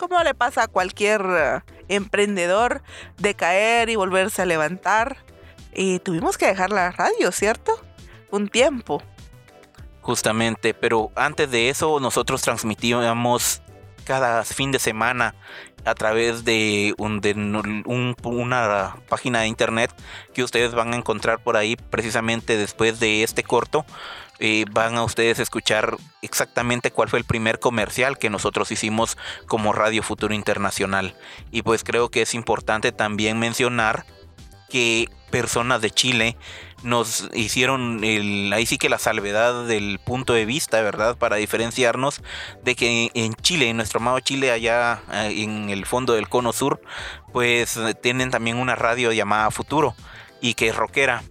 como 0.00 0.22
le 0.22 0.34
pasa 0.34 0.62
a 0.62 0.68
cualquier 0.68 1.20
eh, 1.20 1.60
emprendedor, 1.88 2.82
de 3.18 3.34
caer 3.34 3.90
y 3.90 3.96
volverse 3.96 4.40
a 4.40 4.46
levantar. 4.46 5.18
Y 5.74 5.98
tuvimos 5.98 6.38
que 6.38 6.46
dejar 6.46 6.70
la 6.70 6.90
radio, 6.90 7.30
¿cierto? 7.30 7.78
Un 8.30 8.48
tiempo. 8.48 9.02
Justamente, 10.00 10.72
pero 10.72 11.12
antes 11.14 11.50
de 11.50 11.68
eso 11.68 12.00
nosotros 12.00 12.40
transmitíamos 12.40 13.60
cada 14.04 14.42
fin 14.44 14.72
de 14.72 14.78
semana 14.78 15.34
a 15.84 15.94
través 15.94 16.44
de, 16.44 16.94
un, 16.96 17.20
de 17.20 17.34
una 18.24 18.96
página 19.08 19.40
de 19.40 19.48
internet 19.48 19.94
que 20.32 20.42
ustedes 20.42 20.74
van 20.74 20.94
a 20.94 20.96
encontrar 20.96 21.42
por 21.42 21.58
ahí 21.58 21.76
precisamente 21.76 22.56
después 22.56 22.98
de 23.00 23.22
este 23.22 23.42
corto 23.42 23.84
eh, 24.40 24.64
van 24.70 24.96
a 24.96 25.04
ustedes 25.04 25.38
escuchar 25.38 25.98
exactamente 26.22 26.90
cuál 26.90 27.10
fue 27.10 27.18
el 27.18 27.26
primer 27.26 27.60
comercial 27.60 28.16
que 28.16 28.30
nosotros 28.30 28.72
hicimos 28.72 29.18
como 29.46 29.74
Radio 29.74 30.02
Futuro 30.02 30.32
Internacional. 30.34 31.14
Y 31.50 31.60
pues 31.62 31.84
creo 31.84 32.10
que 32.10 32.22
es 32.22 32.34
importante 32.34 32.90
también 32.90 33.38
mencionar 33.38 34.06
que 34.70 35.08
personas 35.30 35.82
de 35.82 35.90
Chile 35.90 36.36
nos 36.82 37.28
hicieron 37.34 38.02
el, 38.02 38.50
ahí 38.54 38.64
sí 38.64 38.78
que 38.78 38.88
la 38.88 38.98
salvedad 38.98 39.66
del 39.66 39.98
punto 39.98 40.32
de 40.32 40.46
vista, 40.46 40.80
¿verdad? 40.80 41.18
Para 41.18 41.36
diferenciarnos 41.36 42.22
de 42.64 42.74
que 42.74 43.10
en 43.12 43.34
Chile, 43.34 43.68
en 43.68 43.76
nuestro 43.76 44.00
amado 44.00 44.20
Chile, 44.20 44.50
allá 44.50 45.02
eh, 45.12 45.42
en 45.42 45.68
el 45.68 45.84
fondo 45.84 46.14
del 46.14 46.30
cono 46.30 46.54
sur, 46.54 46.80
pues 47.32 47.78
tienen 48.00 48.30
también 48.30 48.56
una 48.56 48.74
radio 48.74 49.12
llamada 49.12 49.50
Futuro 49.50 49.94
y 50.40 50.54
que 50.54 50.68
es 50.68 50.76
rockera 50.76 51.22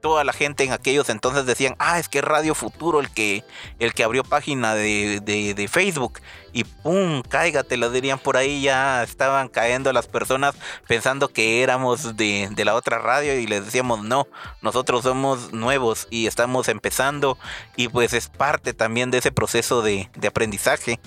toda 0.00 0.24
la 0.24 0.32
gente 0.32 0.64
en 0.64 0.72
aquellos 0.72 1.08
entonces 1.08 1.46
decían, 1.46 1.74
ah, 1.78 1.98
es 1.98 2.08
que 2.08 2.20
Radio 2.20 2.54
Futuro 2.54 3.00
el 3.00 3.10
que, 3.10 3.44
el 3.78 3.94
que 3.94 4.04
abrió 4.04 4.24
página 4.24 4.74
de, 4.74 5.68
Facebook. 5.70 6.20
Y 6.52 6.64
pum, 6.64 7.22
cáigate, 7.22 7.76
lo 7.76 7.90
dirían 7.90 8.18
por 8.18 8.36
ahí, 8.36 8.62
ya 8.62 9.02
estaban 9.02 9.48
cayendo 9.48 9.92
las 9.92 10.06
personas 10.06 10.54
pensando 10.86 11.28
que 11.28 11.62
éramos 11.62 12.16
de, 12.16 12.48
de, 12.50 12.64
la 12.64 12.74
otra 12.74 12.98
radio 12.98 13.38
y 13.38 13.46
les 13.46 13.64
decíamos, 13.64 14.02
no, 14.04 14.26
nosotros 14.62 15.02
somos 15.02 15.52
nuevos 15.52 16.06
y 16.10 16.26
estamos 16.26 16.68
empezando 16.68 17.36
y 17.76 17.88
pues 17.88 18.14
es 18.14 18.28
parte 18.28 18.72
también 18.72 19.10
de 19.10 19.18
ese 19.18 19.32
proceso 19.32 19.82
de, 19.82 20.08
de 20.16 20.28
aprendizaje. 20.28 20.98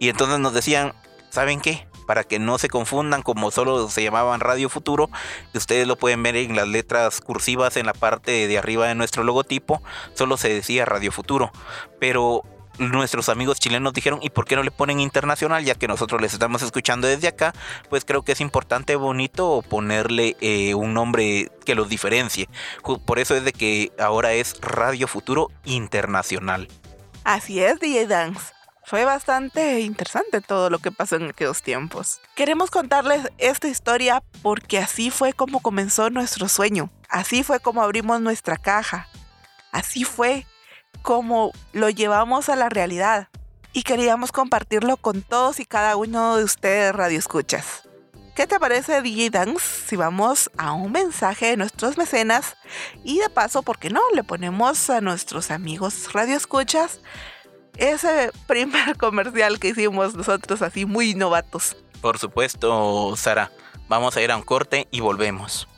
Y 0.00 0.08
entonces 0.08 0.40
nos 0.40 0.54
decían, 0.54 0.92
¿saben 1.30 1.60
qué? 1.60 1.86
Para 2.06 2.24
que 2.24 2.38
no 2.38 2.58
se 2.58 2.68
confundan 2.68 3.22
como 3.22 3.50
solo 3.50 3.88
se 3.88 4.02
llamaban 4.02 4.40
Radio 4.40 4.68
Futuro. 4.68 5.10
Ustedes 5.54 5.86
lo 5.86 5.96
pueden 5.96 6.22
ver 6.22 6.36
en 6.36 6.56
las 6.56 6.68
letras 6.68 7.20
cursivas 7.20 7.76
en 7.76 7.86
la 7.86 7.92
parte 7.92 8.46
de 8.46 8.58
arriba 8.58 8.86
de 8.88 8.94
nuestro 8.94 9.24
logotipo. 9.24 9.82
Solo 10.14 10.36
se 10.36 10.48
decía 10.48 10.84
Radio 10.84 11.12
Futuro. 11.12 11.50
Pero 11.98 12.42
nuestros 12.78 13.28
amigos 13.28 13.58
chilenos 13.58 13.92
dijeron, 13.92 14.20
¿y 14.22 14.30
por 14.30 14.44
qué 14.44 14.56
no 14.56 14.62
le 14.62 14.70
ponen 14.70 15.00
internacional? 15.00 15.64
Ya 15.64 15.74
que 15.74 15.88
nosotros 15.88 16.20
les 16.20 16.32
estamos 16.32 16.62
escuchando 16.62 17.06
desde 17.06 17.28
acá, 17.28 17.54
pues 17.88 18.04
creo 18.04 18.22
que 18.22 18.32
es 18.32 18.40
importante, 18.40 18.96
bonito 18.96 19.62
ponerle 19.68 20.36
eh, 20.40 20.74
un 20.74 20.94
nombre 20.94 21.50
que 21.64 21.74
los 21.74 21.88
diferencie. 21.88 22.48
Por 23.04 23.18
eso 23.18 23.34
es 23.34 23.44
de 23.44 23.52
que 23.52 23.92
ahora 23.98 24.32
es 24.32 24.60
Radio 24.60 25.08
Futuro 25.08 25.50
Internacional. 25.64 26.68
Así 27.24 27.60
es, 27.60 27.80
DJ 27.80 28.06
Dance. 28.06 28.55
Fue 28.86 29.04
bastante 29.04 29.80
interesante 29.80 30.40
todo 30.40 30.70
lo 30.70 30.78
que 30.78 30.92
pasó 30.92 31.16
en 31.16 31.30
aquellos 31.30 31.60
tiempos. 31.60 32.20
Queremos 32.36 32.70
contarles 32.70 33.26
esta 33.36 33.66
historia 33.66 34.22
porque 34.42 34.78
así 34.78 35.10
fue 35.10 35.32
como 35.32 35.58
comenzó 35.58 36.08
nuestro 36.08 36.46
sueño. 36.46 36.88
Así 37.08 37.42
fue 37.42 37.58
como 37.58 37.82
abrimos 37.82 38.20
nuestra 38.20 38.56
caja. 38.56 39.08
Así 39.72 40.04
fue 40.04 40.46
como 41.02 41.50
lo 41.72 41.90
llevamos 41.90 42.48
a 42.48 42.54
la 42.54 42.68
realidad. 42.68 43.28
Y 43.72 43.82
queríamos 43.82 44.30
compartirlo 44.30 44.96
con 44.98 45.22
todos 45.22 45.58
y 45.58 45.66
cada 45.66 45.96
uno 45.96 46.36
de 46.36 46.44
ustedes 46.44 46.94
radioescuchas. 46.94 47.88
¿Qué 48.36 48.46
te 48.46 48.60
parece 48.60 49.02
DJ 49.02 49.30
Dance 49.30 49.66
si 49.88 49.96
vamos 49.96 50.48
a 50.58 50.74
un 50.74 50.92
mensaje 50.92 51.46
de 51.46 51.56
nuestros 51.56 51.98
mecenas 51.98 52.56
y 53.02 53.18
de 53.18 53.30
paso, 53.30 53.62
¿por 53.62 53.80
qué 53.80 53.90
no? 53.90 54.02
Le 54.14 54.22
ponemos 54.22 54.90
a 54.90 55.00
nuestros 55.00 55.50
amigos 55.50 56.12
radioescuchas 56.12 57.00
ese 57.76 58.30
primer 58.46 58.96
comercial 58.98 59.58
que 59.58 59.68
hicimos 59.68 60.14
nosotros 60.14 60.62
así 60.62 60.84
muy 60.86 61.14
novatos. 61.14 61.76
Por 62.00 62.18
supuesto, 62.18 63.14
Sara. 63.16 63.50
Vamos 63.88 64.16
a 64.16 64.22
ir 64.22 64.30
a 64.32 64.36
un 64.36 64.42
corte 64.42 64.88
y 64.90 65.00
volvemos. 65.00 65.68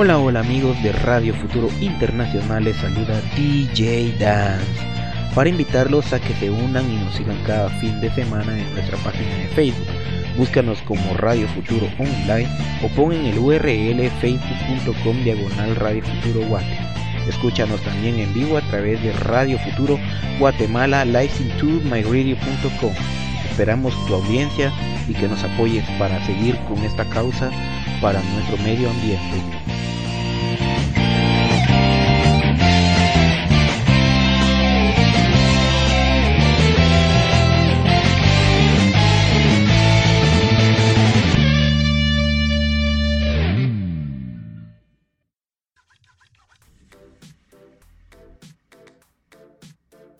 Hola, 0.00 0.16
hola 0.16 0.38
amigos 0.38 0.80
de 0.80 0.92
Radio 0.92 1.34
Futuro 1.34 1.68
Internacional, 1.80 2.62
les 2.62 2.76
saluda 2.76 3.20
DJ 3.34 4.16
Dance 4.16 4.64
para 5.34 5.50
invitarlos 5.50 6.12
a 6.12 6.20
que 6.20 6.34
se 6.34 6.48
unan 6.50 6.88
y 6.88 6.98
nos 6.98 7.16
sigan 7.16 7.36
cada 7.44 7.68
fin 7.80 8.00
de 8.00 8.08
semana 8.14 8.56
en 8.56 8.72
nuestra 8.74 8.96
página 8.98 9.28
de 9.38 9.48
Facebook. 9.56 9.88
Búscanos 10.36 10.80
como 10.82 11.14
Radio 11.14 11.48
Futuro 11.48 11.88
Online 11.98 12.48
o 12.84 12.88
pon 12.90 13.12
en 13.12 13.26
el 13.26 13.40
URL 13.40 14.08
facebook.com 14.20 15.24
diagonal 15.24 15.74
Radio 15.74 16.04
Futuro 16.04 16.46
Guate. 16.46 16.78
Escúchanos 17.28 17.80
también 17.80 18.20
en 18.20 18.32
vivo 18.32 18.56
a 18.56 18.62
través 18.70 19.02
de 19.02 19.12
Radio 19.14 19.58
Futuro 19.58 19.98
Guatemala 20.38 21.04
myradio.com. 21.04 22.94
Esperamos 23.58 23.92
tu 24.06 24.14
audiencia 24.14 24.72
y 25.08 25.14
que 25.14 25.26
nos 25.26 25.42
apoyes 25.42 25.84
para 25.98 26.24
seguir 26.24 26.56
con 26.68 26.78
esta 26.84 27.04
causa 27.10 27.50
para 28.00 28.22
nuestro 28.22 28.56
medio 28.58 28.88
ambiente. 28.88 29.42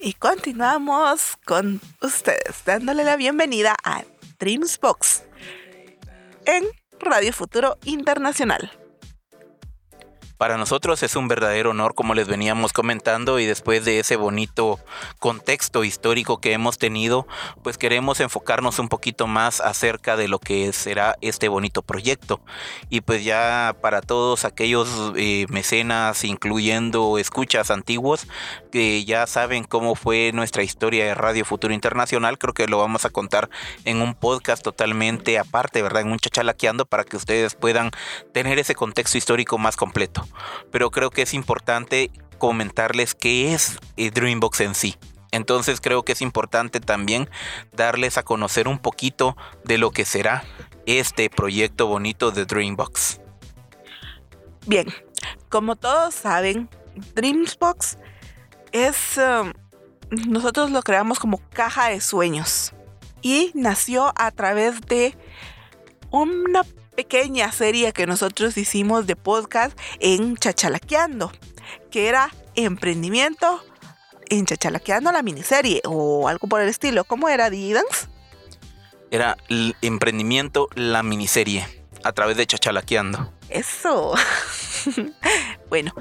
Y 0.01 0.13
continuamos 0.13 1.37
con 1.45 1.81
ustedes, 2.01 2.63
dándole 2.65 3.03
la 3.03 3.17
bienvenida 3.17 3.75
a 3.83 4.05
Dreamsbox 4.39 5.25
en 6.47 6.65
Radio 7.01 7.33
Futuro 7.33 7.79
Internacional. 7.85 8.78
Para 10.39 10.57
nosotros 10.57 11.03
es 11.03 11.17
un 11.17 11.27
verdadero 11.27 11.71
honor, 11.71 11.97
como 11.97 12.15
les 12.15 12.29
veníamos 12.29 12.73
comentando, 12.73 13.41
y 13.41 13.47
después 13.47 13.85
de 13.85 13.99
ese 13.99 14.15
bonito 14.15 14.79
contexto 15.19 15.83
histórico 15.83 16.41
que 16.41 16.53
hemos 16.53 16.79
tenido, 16.79 17.27
pues 17.65 17.77
queremos 17.77 18.21
enfocarnos 18.21 18.79
un 18.79 18.89
poquito 18.89 19.27
más 19.27 19.61
acerca 19.61 20.17
de 20.17 20.29
lo 20.29 20.39
que 20.39 20.73
será 20.73 21.17
este 21.23 21.49
bonito 21.49 21.83
proyecto. 21.83 22.41
Y 22.89 23.01
pues 23.01 23.25
ya 23.25 23.77
para 23.83 24.01
todos 24.01 24.45
aquellos 24.45 24.89
eh, 25.17 25.47
mecenas, 25.49 26.23
incluyendo 26.23 27.19
escuchas 27.19 27.73
antiguos, 27.73 28.29
que 28.71 29.05
ya 29.05 29.27
saben 29.27 29.65
cómo 29.65 29.97
fue 29.97 30.31
nuestra 30.33 30.63
historia 30.63 31.05
de 31.05 31.15
Radio 31.17 31.45
Futuro 31.45 31.75
Internacional, 31.75 32.39
creo 32.39 32.55
que 32.55 32.69
lo 32.69 32.79
vamos 32.79 33.05
a 33.05 33.11
contar 33.11 33.51
en 33.85 34.01
un 34.01 34.15
podcast 34.15 34.63
totalmente 34.63 35.37
aparte, 35.37 35.83
¿verdad? 35.83 36.03
En 36.03 36.13
un 36.13 36.19
chachalaqueando 36.21 36.87
para 36.87 37.03
que 37.03 37.17
ustedes 37.17 37.57
puedan 37.57 37.91
tener 38.33 38.61
ese 38.61 38.77
contexto 38.77 39.19
histórico 39.19 39.59
más 39.59 39.77
completo 39.77 40.28
pero 40.71 40.91
creo 40.91 41.11
que 41.11 41.23
es 41.23 41.35
importante 41.35 42.11
comentarles 42.39 43.15
qué 43.15 43.55
es 43.55 43.79
eh, 43.97 44.11
Dreambox 44.11 44.61
en 44.61 44.75
sí. 44.75 44.97
Entonces 45.31 45.81
creo 45.81 46.05
que 46.05 46.13
es 46.13 46.23
importante 46.23 46.81
también 46.81 47.29
darles 47.73 48.17
a 48.17 48.23
conocer 48.23 48.69
un 48.69 48.79
poquito 48.79 49.37
de 49.65 49.79
lo 49.79 49.91
que 49.91 50.05
será 50.05 50.45
este 50.87 51.29
proyecto 51.29 51.87
bonito 51.87 52.31
de 52.31 52.47
Dreambox. 52.47 53.21
Bien, 54.67 54.87
como 55.49 55.77
todos 55.77 56.15
saben, 56.15 56.69
Dreambox 57.15 57.99
es... 58.73 59.19
Um, 59.19 59.53
nosotros 60.11 60.71
lo 60.71 60.83
creamos 60.83 61.19
como 61.19 61.39
caja 61.51 61.91
de 61.91 62.01
sueños 62.01 62.73
y 63.21 63.51
nació 63.55 64.13
a 64.17 64.31
través 64.31 64.81
de 64.81 65.15
una 66.11 66.65
pequeña 66.99 67.53
serie 67.53 67.93
que 67.93 68.09
nosotros 68.09 68.57
hicimos 68.57 69.07
de 69.07 69.15
podcast 69.15 69.79
en 70.01 70.37
Chachalaqueando, 70.37 71.31
que 71.93 72.09
era 72.09 72.29
emprendimiento 72.57 73.63
en 74.29 74.47
Chachalaqueando 74.47 75.13
la 75.13 75.23
miniserie 75.23 75.81
o 75.85 76.27
algo 76.27 76.49
por 76.49 76.61
el 76.61 76.69
estilo. 76.69 77.05
¿Cómo 77.05 77.29
era, 77.29 77.51
Didans? 77.51 78.09
Era 79.13 79.37
el 79.49 79.77
emprendimiento 79.81 80.69
la 80.75 81.05
miniserie 81.05 81.69
a 82.03 82.11
través 82.11 82.37
de 82.37 82.49
Chachalaqueando. 82.49 83.33
Eso. 83.49 84.15
bueno, 85.69 85.95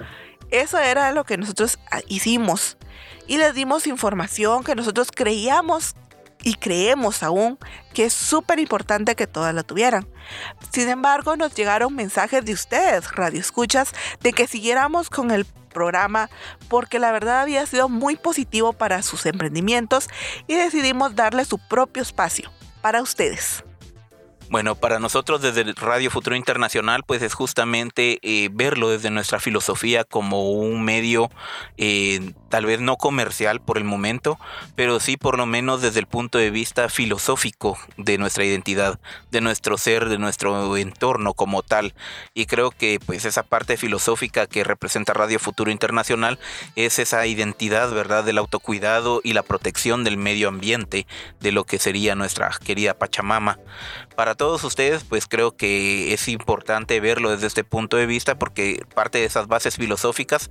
eso 0.49 0.79
era 0.79 1.11
lo 1.11 1.25
que 1.25 1.37
nosotros 1.37 1.77
ah, 1.91 2.01
hicimos 2.07 2.75
y 3.27 3.37
les 3.37 3.53
dimos 3.53 3.85
información 3.85 4.63
que 4.63 4.73
nosotros 4.73 5.09
creíamos 5.13 5.93
y 6.43 6.55
creemos 6.55 7.23
aún 7.23 7.57
que 7.93 8.05
es 8.05 8.13
súper 8.13 8.59
importante 8.59 9.15
que 9.15 9.27
todas 9.27 9.53
la 9.53 9.63
tuvieran. 9.63 10.07
Sin 10.71 10.89
embargo, 10.89 11.35
nos 11.35 11.55
llegaron 11.55 11.95
mensajes 11.95 12.45
de 12.45 12.53
ustedes, 12.53 13.11
Radio 13.13 13.39
Escuchas, 13.39 13.93
de 14.21 14.33
que 14.33 14.47
siguiéramos 14.47 15.09
con 15.09 15.31
el 15.31 15.45
programa 15.45 16.29
porque 16.69 16.99
la 16.99 17.11
verdad 17.11 17.41
había 17.41 17.65
sido 17.65 17.89
muy 17.89 18.15
positivo 18.15 18.73
para 18.73 19.03
sus 19.03 19.25
emprendimientos 19.25 20.09
y 20.47 20.55
decidimos 20.55 21.15
darle 21.15 21.45
su 21.45 21.59
propio 21.59 22.01
espacio 22.01 22.51
para 22.81 23.01
ustedes. 23.01 23.63
Bueno, 24.49 24.75
para 24.75 24.99
nosotros 24.99 25.41
desde 25.41 25.65
Radio 25.73 26.09
Futuro 26.09 26.35
Internacional, 26.35 27.03
pues 27.05 27.21
es 27.21 27.33
justamente 27.33 28.19
eh, 28.21 28.49
verlo 28.51 28.89
desde 28.89 29.09
nuestra 29.09 29.41
filosofía 29.41 30.05
como 30.05 30.51
un 30.51 30.83
medio 30.83 31.29
eh, 31.75 32.31
tal 32.49 32.65
vez 32.65 32.79
no 32.79 32.97
comercial 32.97 33.61
por 33.61 33.77
el 33.77 33.83
momento, 33.83 34.39
pero 34.75 34.99
sí 34.99 35.17
por 35.17 35.37
lo 35.37 35.45
menos 35.45 35.81
desde 35.81 35.99
el 35.99 36.07
punto 36.07 36.37
de 36.37 36.51
vista 36.51 36.89
filosófico 36.89 37.77
de 37.97 38.17
nuestra 38.17 38.45
identidad, 38.45 38.99
de 39.31 39.41
nuestro 39.41 39.77
ser, 39.77 40.09
de 40.09 40.17
nuestro 40.17 40.77
entorno 40.77 41.33
como 41.33 41.63
tal. 41.63 41.93
Y 42.33 42.45
creo 42.45 42.71
que 42.71 42.99
pues 43.05 43.25
esa 43.25 43.43
parte 43.43 43.77
filosófica 43.77 44.47
que 44.47 44.63
representa 44.63 45.13
Radio 45.13 45.39
Futuro 45.39 45.71
Internacional 45.71 46.39
es 46.75 46.99
esa 46.99 47.25
identidad, 47.25 47.91
¿verdad?, 47.91 48.23
del 48.23 48.37
autocuidado 48.37 49.21
y 49.23 49.33
la 49.33 49.43
protección 49.43 50.03
del 50.03 50.17
medio 50.17 50.47
ambiente, 50.47 51.07
de 51.39 51.51
lo 51.51 51.63
que 51.63 51.79
sería 51.79 52.15
nuestra 52.15 52.51
querida 52.63 52.93
Pachamama. 52.93 53.59
Para 54.15 54.35
todos 54.35 54.63
ustedes, 54.63 55.03
pues 55.03 55.27
creo 55.27 55.55
que 55.55 56.13
es 56.13 56.27
importante 56.27 56.99
verlo 56.99 57.29
desde 57.29 57.47
este 57.47 57.63
punto 57.63 57.97
de 57.97 58.07
vista 58.07 58.39
porque 58.39 58.83
parte 58.95 59.19
de 59.19 59.25
esas 59.25 59.47
bases 59.47 59.75
filosóficas 59.75 60.49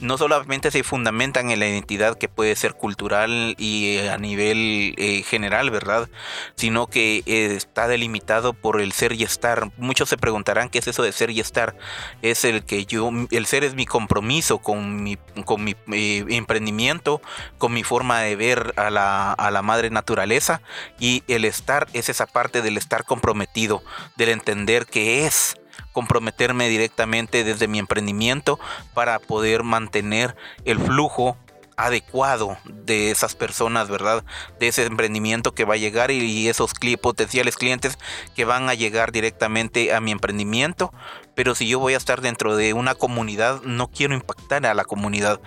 no 0.00 0.18
solamente 0.18 0.70
se 0.70 0.82
fundamentan 0.82 1.33
en 1.40 1.58
la 1.58 1.66
identidad 1.66 2.16
que 2.16 2.28
puede 2.28 2.54
ser 2.56 2.74
cultural 2.74 3.54
y 3.58 3.96
eh, 3.96 4.10
a 4.10 4.18
nivel 4.18 4.94
eh, 4.96 5.22
general, 5.22 5.70
¿verdad? 5.70 6.08
Sino 6.54 6.86
que 6.86 7.22
eh, 7.26 7.54
está 7.54 7.88
delimitado 7.88 8.52
por 8.52 8.80
el 8.80 8.92
ser 8.92 9.12
y 9.12 9.22
estar. 9.22 9.70
Muchos 9.76 10.08
se 10.08 10.16
preguntarán 10.16 10.68
qué 10.68 10.78
es 10.78 10.86
eso 10.86 11.02
de 11.02 11.12
ser 11.12 11.30
y 11.30 11.40
estar. 11.40 11.76
Es 12.22 12.44
el 12.44 12.64
que 12.64 12.86
yo, 12.86 13.10
el 13.30 13.46
ser 13.46 13.64
es 13.64 13.74
mi 13.74 13.86
compromiso 13.86 14.58
con 14.58 15.02
mi, 15.02 15.16
con 15.44 15.64
mi 15.64 15.74
emprendimiento, 15.86 17.20
con 17.58 17.72
mi 17.72 17.82
forma 17.82 18.20
de 18.20 18.36
ver 18.36 18.72
a 18.76 18.90
la, 18.90 19.32
a 19.32 19.50
la 19.50 19.62
madre 19.62 19.90
naturaleza 19.90 20.60
y 20.98 21.22
el 21.28 21.44
estar 21.44 21.86
es 21.92 22.08
esa 22.08 22.26
parte 22.26 22.62
del 22.62 22.76
estar 22.76 23.04
comprometido, 23.04 23.82
del 24.16 24.30
entender 24.30 24.86
que 24.86 25.26
es 25.26 25.56
comprometerme 25.94 26.68
directamente 26.68 27.44
desde 27.44 27.68
mi 27.68 27.78
emprendimiento 27.78 28.60
para 28.92 29.18
poder 29.20 29.62
mantener 29.62 30.36
el 30.66 30.78
flujo 30.78 31.38
adecuado 31.76 32.56
de 32.64 33.10
esas 33.10 33.34
personas, 33.34 33.88
¿verdad? 33.88 34.24
De 34.58 34.68
ese 34.68 34.84
emprendimiento 34.84 35.54
que 35.54 35.64
va 35.64 35.74
a 35.74 35.78
llegar 35.78 36.10
y 36.10 36.48
esos 36.48 36.72
potenciales 37.00 37.56
clientes 37.56 37.98
que 38.34 38.44
van 38.44 38.68
a 38.68 38.74
llegar 38.74 39.12
directamente 39.12 39.94
a 39.94 40.00
mi 40.00 40.12
emprendimiento. 40.12 40.92
Pero 41.34 41.54
si 41.54 41.66
yo 41.66 41.78
voy 41.78 41.94
a 41.94 41.96
estar 41.96 42.20
dentro 42.20 42.56
de 42.56 42.74
una 42.74 42.94
comunidad, 42.94 43.62
no 43.62 43.88
quiero 43.88 44.14
impactar 44.14 44.66
a 44.66 44.74
la 44.74 44.84
comunidad 44.84 45.40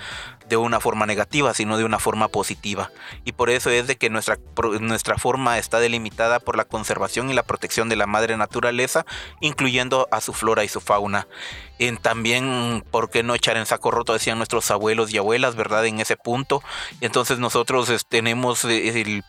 de 0.50 0.58
una 0.58 0.80
forma 0.80 1.06
negativa, 1.06 1.54
sino 1.54 1.78
de 1.78 1.84
una 1.84 2.00
forma 2.00 2.28
positiva. 2.28 2.92
Y 3.26 3.34
por 3.34 3.50
eso 3.50 3.70
es 3.70 3.88
de 3.88 3.98
que 3.98 4.10
nuestra, 4.10 4.38
nuestra 4.80 5.18
forma 5.18 5.58
está 5.58 5.80
delimitada 5.80 6.40
por 6.40 6.58
la 6.58 6.66
conservación 6.66 7.30
y 7.30 7.34
la 7.34 7.44
protección 7.44 7.90
de 7.90 7.96
la 7.96 8.08
madre 8.08 8.38
naturaleza, 8.38 9.06
incluyendo 9.42 10.08
a 10.12 10.22
su 10.22 10.34
flora 10.34 10.64
y 10.64 10.68
su 10.68 10.80
fauna. 10.80 11.28
En 11.80 11.98
también, 11.98 12.84
¿por 12.92 13.10
qué 13.10 13.24
no 13.24 13.36
echar 13.36 13.58
en 13.58 13.66
saco 13.66 13.92
roto? 13.92 14.14
Decían 14.14 14.38
nuestros 14.38 14.70
abuelos 14.72 15.14
y 15.14 15.18
abuelas, 15.18 15.56
¿verdad? 15.56 15.86
En 15.86 16.00
ese 16.00 16.18
punto. 16.18 16.64
Entonces 17.02 17.40
nosotros 17.40 18.06
tenemos 18.08 18.66
el, 18.66 19.24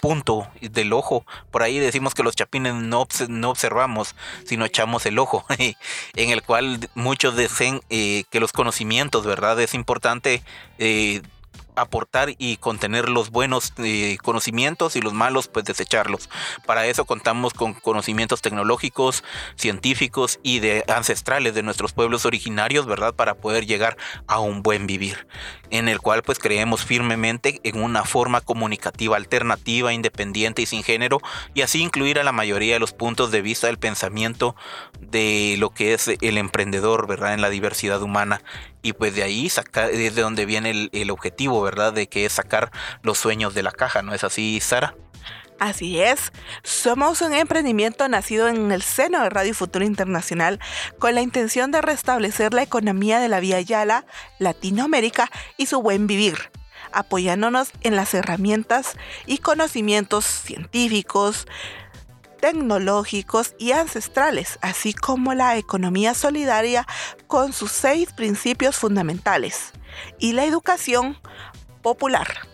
punto 0.00 0.48
del 0.60 0.92
ojo. 0.92 1.24
Por 1.50 1.62
ahí 1.62 1.78
decimos 1.78 2.14
que 2.14 2.22
los 2.22 2.36
chapines 2.36 2.74
no, 2.74 3.06
no 3.28 3.50
observamos, 3.50 4.14
sino 4.44 4.64
echamos 4.64 5.06
el 5.06 5.18
ojo. 5.18 5.44
en 6.16 6.30
el 6.30 6.42
cual 6.42 6.88
muchos 6.94 7.36
dicen 7.36 7.80
eh, 7.90 8.24
que 8.30 8.40
los 8.40 8.52
conocimientos, 8.52 9.26
¿verdad? 9.26 9.60
Es 9.60 9.74
importante 9.74 10.42
eh, 10.78 11.22
aportar 11.76 12.34
y 12.38 12.56
contener 12.56 13.08
los 13.08 13.30
buenos 13.30 13.72
eh, 13.78 14.18
conocimientos 14.22 14.96
y 14.96 15.00
los 15.00 15.12
malos 15.12 15.48
pues 15.48 15.64
desecharlos. 15.64 16.28
Para 16.66 16.86
eso 16.86 17.04
contamos 17.04 17.54
con 17.54 17.74
conocimientos 17.74 18.42
tecnológicos, 18.42 19.24
científicos 19.56 20.38
y 20.42 20.60
de 20.60 20.84
ancestrales 20.88 21.54
de 21.54 21.62
nuestros 21.62 21.92
pueblos 21.92 22.26
originarios, 22.26 22.86
¿verdad? 22.86 23.14
Para 23.14 23.34
poder 23.34 23.66
llegar 23.66 23.96
a 24.26 24.40
un 24.40 24.62
buen 24.62 24.86
vivir, 24.86 25.26
en 25.70 25.88
el 25.88 26.00
cual 26.00 26.22
pues 26.22 26.38
creemos 26.38 26.84
firmemente 26.84 27.60
en 27.64 27.82
una 27.82 28.04
forma 28.04 28.40
comunicativa 28.40 29.16
alternativa, 29.16 29.92
independiente 29.92 30.62
y 30.62 30.66
sin 30.66 30.82
género 30.82 31.20
y 31.54 31.62
así 31.62 31.80
incluir 31.82 32.18
a 32.18 32.24
la 32.24 32.32
mayoría 32.32 32.74
de 32.74 32.80
los 32.80 32.92
puntos 32.92 33.30
de 33.30 33.42
vista 33.42 33.66
del 33.66 33.78
pensamiento 33.78 34.56
de 35.00 35.56
lo 35.58 35.70
que 35.70 35.94
es 35.94 36.08
el 36.08 36.38
emprendedor, 36.38 37.06
¿verdad? 37.06 37.34
En 37.34 37.40
la 37.40 37.50
diversidad 37.50 38.02
humana 38.02 38.42
y 38.82 38.92
pues 38.94 39.14
de 39.14 39.22
ahí 39.22 39.48
sacar, 39.48 39.90
es 39.90 40.14
de 40.14 40.22
donde 40.22 40.46
viene 40.46 40.88
el 40.92 41.10
objetivo, 41.10 41.60
¿verdad? 41.62 41.69
De 41.70 42.08
que 42.08 42.26
es 42.26 42.32
sacar 42.32 42.70
los 43.02 43.18
sueños 43.18 43.54
de 43.54 43.62
la 43.62 43.72
caja, 43.72 44.02
¿no 44.02 44.12
es 44.12 44.24
así, 44.24 44.60
Sara? 44.60 44.94
Así 45.60 46.00
es, 46.00 46.32
somos 46.62 47.20
un 47.20 47.34
emprendimiento 47.34 48.08
nacido 48.08 48.48
en 48.48 48.72
el 48.72 48.80
seno 48.80 49.22
de 49.22 49.28
Radio 49.28 49.52
Futuro 49.52 49.84
Internacional 49.84 50.58
con 50.98 51.14
la 51.14 51.20
intención 51.20 51.70
de 51.70 51.82
restablecer 51.82 52.54
la 52.54 52.62
economía 52.62 53.20
de 53.20 53.28
la 53.28 53.40
Vía 53.40 53.60
Yala, 53.60 54.06
Latinoamérica 54.38 55.30
y 55.58 55.66
su 55.66 55.82
buen 55.82 56.06
vivir, 56.06 56.50
apoyándonos 56.92 57.72
en 57.82 57.94
las 57.94 58.14
herramientas 58.14 58.96
y 59.26 59.36
conocimientos 59.36 60.24
científicos, 60.24 61.46
tecnológicos 62.40 63.54
y 63.58 63.72
ancestrales, 63.72 64.58
así 64.62 64.94
como 64.94 65.34
la 65.34 65.58
economía 65.58 66.14
solidaria 66.14 66.86
con 67.26 67.52
sus 67.52 67.70
seis 67.70 68.14
principios 68.14 68.76
fundamentales 68.76 69.72
y 70.18 70.32
la 70.32 70.44
educación 70.44 71.18
popular. 71.82 72.50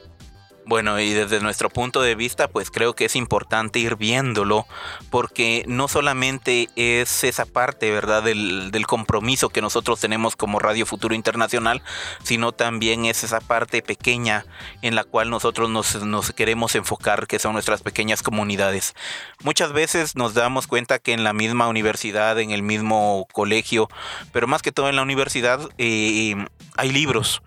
Bueno, 0.69 0.99
y 0.99 1.13
desde 1.13 1.39
nuestro 1.39 1.71
punto 1.71 2.03
de 2.03 2.17
vista, 2.17 2.49
pues 2.49 2.73
creo 2.73 2.93
que 2.95 3.05
es 3.05 3.15
importante 3.15 3.79
ir 3.79 3.95
viéndolo, 3.95 4.67
porque 5.11 5.65
no 5.69 5.87
solamente 5.87 6.69
es 6.75 7.23
esa 7.23 7.47
parte, 7.47 7.93
¿verdad?, 7.93 8.25
del, 8.25 8.85
compromiso 8.89 9.49
que 9.49 9.63
nosotros 9.63 10.01
tenemos 10.01 10.35
como 10.35 10.59
Radio 10.59 10.85
Futuro 10.85 11.15
Internacional, 11.15 11.83
sino 12.25 12.51
también 12.51 13.05
es 13.05 13.23
esa 13.23 13.41
parte 13.41 13.81
pequeña 13.81 14.45
en 14.83 14.97
la 14.97 15.05
cual 15.05 15.31
nosotros 15.31 15.71
nos, 15.71 16.33
queremos 16.33 16.75
enfocar, 16.75 17.29
que 17.29 17.39
son 17.39 17.53
nuestras 17.53 17.83
pequeñas 17.83 18.25
comunidades. 18.25 18.95
Muchas 19.45 19.73
veces 19.73 20.17
nos 20.17 20.35
damos 20.35 20.67
cuenta 20.67 20.99
que 20.99 21.13
en 21.13 21.23
la 21.23 21.33
misma 21.33 21.69
universidad, 21.69 22.41
en 22.41 22.51
el 22.51 22.65
mismo 22.65 23.29
colegio, 23.33 23.89
pero 24.33 24.49
más 24.49 24.63
que 24.63 24.73
todo 24.73 24.89
en 24.89 24.97
la 24.97 25.03
universidad, 25.03 25.61
eh, 25.79 26.35
hay 26.77 26.91
libros 26.91 27.41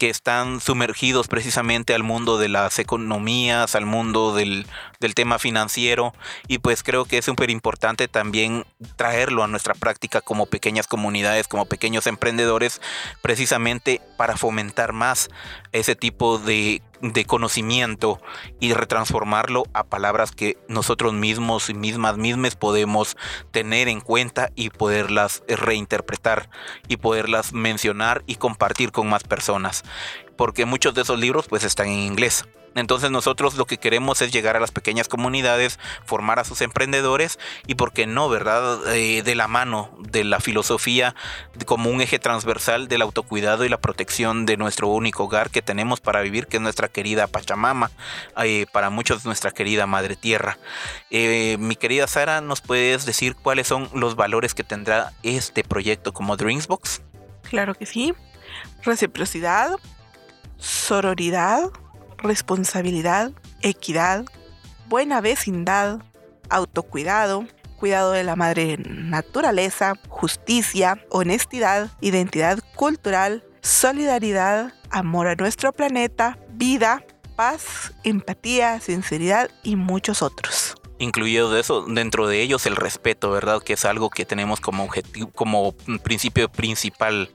que 0.00 0.08
están 0.08 0.62
sumergidos 0.62 1.28
precisamente 1.28 1.94
al 1.94 2.02
mundo 2.02 2.38
de 2.38 2.48
las 2.48 2.78
economías, 2.78 3.74
al 3.74 3.84
mundo 3.84 4.34
del, 4.34 4.66
tema 5.14 5.38
financiero 5.38 6.14
y 6.48 6.58
pues 6.58 6.82
creo 6.82 7.04
que 7.04 7.18
es 7.18 7.24
súper 7.26 7.50
importante 7.50 8.08
también 8.08 8.64
traerlo 8.96 9.44
a 9.44 9.46
nuestra 9.46 9.74
práctica 9.74 10.22
como 10.22 10.46
pequeñas 10.46 10.86
comunidades, 10.86 11.48
como 11.48 11.66
pequeños 11.66 12.06
emprendedores, 12.06 12.80
precisamente 13.20 14.00
para 14.16 14.38
fomentar 14.38 14.94
más 14.94 15.28
ese 15.72 15.96
tipo 15.96 16.38
de 16.38 16.80
de 17.00 17.24
conocimiento 17.24 18.20
y 18.60 18.72
retransformarlo 18.72 19.64
a 19.72 19.84
palabras 19.84 20.32
que 20.32 20.58
nosotros 20.68 21.12
mismos 21.12 21.70
y 21.70 21.74
mismas 21.74 22.16
mismas 22.16 22.56
podemos 22.56 23.16
tener 23.50 23.88
en 23.88 24.00
cuenta 24.00 24.50
y 24.54 24.70
poderlas 24.70 25.42
reinterpretar 25.48 26.50
y 26.88 26.96
poderlas 26.96 27.52
mencionar 27.52 28.22
y 28.26 28.36
compartir 28.36 28.92
con 28.92 29.08
más 29.08 29.22
personas 29.24 29.84
porque 30.40 30.64
muchos 30.64 30.94
de 30.94 31.02
esos 31.02 31.20
libros 31.20 31.48
pues 31.48 31.64
están 31.64 31.88
en 31.88 31.98
inglés 31.98 32.46
entonces 32.74 33.10
nosotros 33.10 33.56
lo 33.56 33.66
que 33.66 33.78
queremos 33.78 34.22
es 34.22 34.32
llegar 34.32 34.56
a 34.56 34.60
las 34.60 34.70
pequeñas 34.70 35.08
comunidades, 35.08 35.78
formar 36.04 36.38
a 36.38 36.44
sus 36.44 36.60
emprendedores 36.60 37.38
y, 37.66 37.74
¿por 37.74 37.92
qué 37.92 38.06
no, 38.06 38.28
verdad? 38.28 38.94
Eh, 38.94 39.22
de 39.22 39.34
la 39.34 39.48
mano 39.48 39.90
de 39.98 40.24
la 40.24 40.40
filosofía 40.40 41.14
como 41.66 41.90
un 41.90 42.00
eje 42.00 42.18
transversal 42.18 42.88
del 42.88 43.02
autocuidado 43.02 43.64
y 43.64 43.68
la 43.68 43.80
protección 43.80 44.46
de 44.46 44.56
nuestro 44.56 44.88
único 44.88 45.24
hogar 45.24 45.50
que 45.50 45.62
tenemos 45.62 46.00
para 46.00 46.20
vivir, 46.20 46.46
que 46.46 46.58
es 46.58 46.62
nuestra 46.62 46.88
querida 46.88 47.26
Pachamama, 47.26 47.90
eh, 48.42 48.66
para 48.72 48.90
muchos 48.90 49.24
nuestra 49.24 49.50
querida 49.50 49.86
Madre 49.86 50.16
Tierra. 50.16 50.58
Eh, 51.10 51.56
mi 51.58 51.76
querida 51.76 52.06
Sara, 52.06 52.40
¿nos 52.40 52.60
puedes 52.60 53.04
decir 53.04 53.34
cuáles 53.34 53.66
son 53.66 53.88
los 53.94 54.14
valores 54.16 54.54
que 54.54 54.64
tendrá 54.64 55.12
este 55.22 55.64
proyecto 55.64 56.12
como 56.12 56.36
Dreamsbox? 56.36 57.02
Claro 57.42 57.74
que 57.74 57.86
sí. 57.86 58.14
Reciprocidad, 58.82 59.76
sororidad, 60.60 61.70
responsabilidad, 62.18 63.32
equidad, 63.62 64.24
buena 64.88 65.20
vecindad, 65.20 66.00
autocuidado, 66.48 67.46
cuidado 67.78 68.12
de 68.12 68.24
la 68.24 68.36
madre 68.36 68.76
naturaleza, 68.78 69.94
justicia, 70.08 71.04
honestidad, 71.10 71.90
identidad 72.00 72.60
cultural, 72.76 73.42
solidaridad, 73.62 74.74
amor 74.90 75.28
a 75.28 75.34
nuestro 75.34 75.72
planeta, 75.72 76.38
vida, 76.50 77.04
paz, 77.36 77.94
empatía, 78.04 78.80
sinceridad 78.80 79.50
y 79.62 79.76
muchos 79.76 80.22
otros. 80.22 80.74
Incluido 80.98 81.50
de 81.50 81.60
eso, 81.60 81.86
dentro 81.86 82.28
de 82.28 82.42
ellos 82.42 82.66
el 82.66 82.76
respeto, 82.76 83.30
¿verdad? 83.30 83.62
Que 83.62 83.72
es 83.72 83.86
algo 83.86 84.10
que 84.10 84.26
tenemos 84.26 84.60
como 84.60 84.84
objetivo, 84.84 85.30
como 85.30 85.72
principio 86.02 86.50
principal 86.50 87.30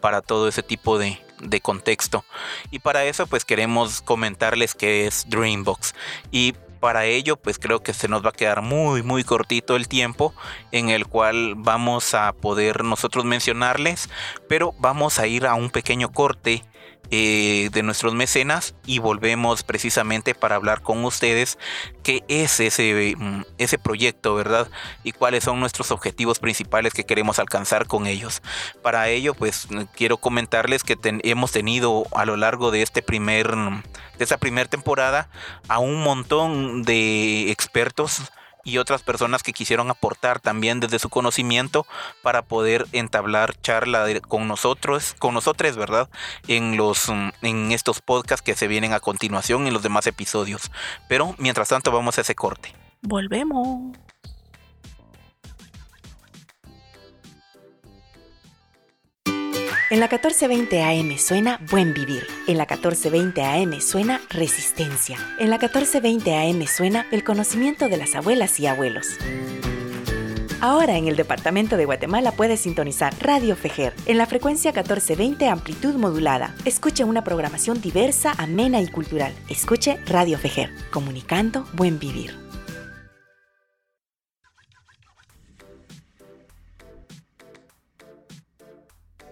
para 0.00 0.22
todo 0.22 0.48
ese 0.48 0.62
tipo 0.62 0.98
de, 0.98 1.18
de 1.42 1.60
contexto. 1.60 2.24
Y 2.70 2.78
para 2.80 3.04
eso 3.04 3.26
pues 3.26 3.44
queremos 3.44 4.02
comentarles 4.02 4.74
que 4.74 5.06
es 5.06 5.26
Dreambox. 5.28 5.94
Y 6.30 6.54
para 6.80 7.04
ello 7.04 7.36
pues 7.36 7.58
creo 7.58 7.82
que 7.82 7.92
se 7.92 8.08
nos 8.08 8.24
va 8.24 8.30
a 8.30 8.32
quedar 8.32 8.62
muy 8.62 9.02
muy 9.02 9.22
cortito 9.22 9.76
el 9.76 9.86
tiempo 9.86 10.34
en 10.72 10.88
el 10.88 11.06
cual 11.06 11.54
vamos 11.56 12.14
a 12.14 12.32
poder 12.32 12.84
nosotros 12.84 13.24
mencionarles, 13.24 14.08
pero 14.48 14.74
vamos 14.78 15.18
a 15.18 15.26
ir 15.26 15.46
a 15.46 15.54
un 15.54 15.70
pequeño 15.70 16.10
corte 16.10 16.64
eh, 17.10 17.70
de 17.72 17.82
nuestros 17.82 18.14
mecenas 18.14 18.74
y 18.86 18.98
volvemos 18.98 19.62
precisamente 19.62 20.34
para 20.34 20.56
hablar 20.56 20.82
con 20.82 21.04
ustedes 21.04 21.58
qué 22.02 22.24
es 22.28 22.60
ese, 22.60 23.14
mm, 23.16 23.42
ese 23.58 23.78
proyecto, 23.78 24.34
¿verdad? 24.34 24.68
Y 25.04 25.12
cuáles 25.12 25.44
son 25.44 25.60
nuestros 25.60 25.90
objetivos 25.90 26.38
principales 26.38 26.94
que 26.94 27.04
queremos 27.04 27.38
alcanzar 27.38 27.86
con 27.86 28.06
ellos. 28.06 28.42
Para 28.82 29.08
ello, 29.08 29.34
pues 29.34 29.68
quiero 29.96 30.18
comentarles 30.18 30.84
que 30.84 30.96
hemos 31.02 31.52
tenido 31.52 32.06
a 32.12 32.24
lo 32.24 32.36
largo 32.36 32.70
de 32.70 32.82
este 32.82 33.02
primer 33.02 33.50
de 33.50 34.24
esta 34.24 34.38
primera 34.38 34.68
temporada 34.68 35.28
a 35.68 35.78
un 35.78 36.02
montón 36.02 36.82
de 36.82 37.50
expertos 37.50 38.30
y 38.64 38.78
otras 38.78 39.02
personas 39.02 39.42
que 39.42 39.52
quisieron 39.52 39.90
aportar 39.90 40.40
también 40.40 40.80
desde 40.80 40.98
su 40.98 41.08
conocimiento 41.08 41.86
para 42.22 42.42
poder 42.42 42.86
entablar 42.92 43.60
charla 43.60 44.06
con 44.20 44.48
nosotros, 44.48 45.14
con 45.18 45.34
nosotros, 45.34 45.76
¿verdad? 45.76 46.08
En 46.48 46.76
los 46.76 47.08
mm, 47.08 47.30
en 47.42 47.72
estos 47.72 48.00
podcasts 48.00 48.42
que 48.42 48.54
se 48.54 48.68
vienen 48.68 48.92
a 48.92 49.00
continuación 49.00 49.66
en 49.66 49.72
los 49.72 49.82
demás 49.82 50.06
episodios. 50.06 50.70
Pero 51.08 51.34
mientras 51.38 51.68
tanto 51.68 51.90
vamos 51.90 52.18
a 52.18 52.20
ese 52.22 52.34
corte. 52.34 52.74
Volvemos. 53.02 53.96
En 59.90 59.98
la 59.98 60.06
1420 60.06 60.84
AM 60.84 61.18
suena 61.18 61.58
Buen 61.68 61.92
Vivir. 61.92 62.24
En 62.46 62.58
la 62.58 62.64
1420 62.64 63.42
AM 63.42 63.80
suena 63.80 64.20
Resistencia. 64.30 65.18
En 65.40 65.50
la 65.50 65.58
1420 65.58 66.32
AM 66.32 66.64
suena 66.68 67.06
el 67.10 67.24
conocimiento 67.24 67.88
de 67.88 67.96
las 67.96 68.14
abuelas 68.14 68.60
y 68.60 68.68
abuelos. 68.68 69.08
Ahora 70.60 70.96
en 70.96 71.08
el 71.08 71.16
departamento 71.16 71.76
de 71.76 71.86
Guatemala 71.86 72.30
puedes 72.30 72.60
sintonizar 72.60 73.12
Radio 73.20 73.56
Fejer 73.56 73.92
en 74.06 74.18
la 74.18 74.26
frecuencia 74.26 74.70
1420 74.70 75.48
amplitud 75.48 75.94
modulada. 75.96 76.54
Escuche 76.64 77.02
una 77.02 77.24
programación 77.24 77.80
diversa, 77.80 78.32
amena 78.38 78.80
y 78.80 78.86
cultural. 78.86 79.34
Escuche 79.48 79.98
Radio 80.06 80.38
Fejer, 80.38 80.70
comunicando 80.92 81.66
buen 81.72 81.98
vivir. 81.98 82.49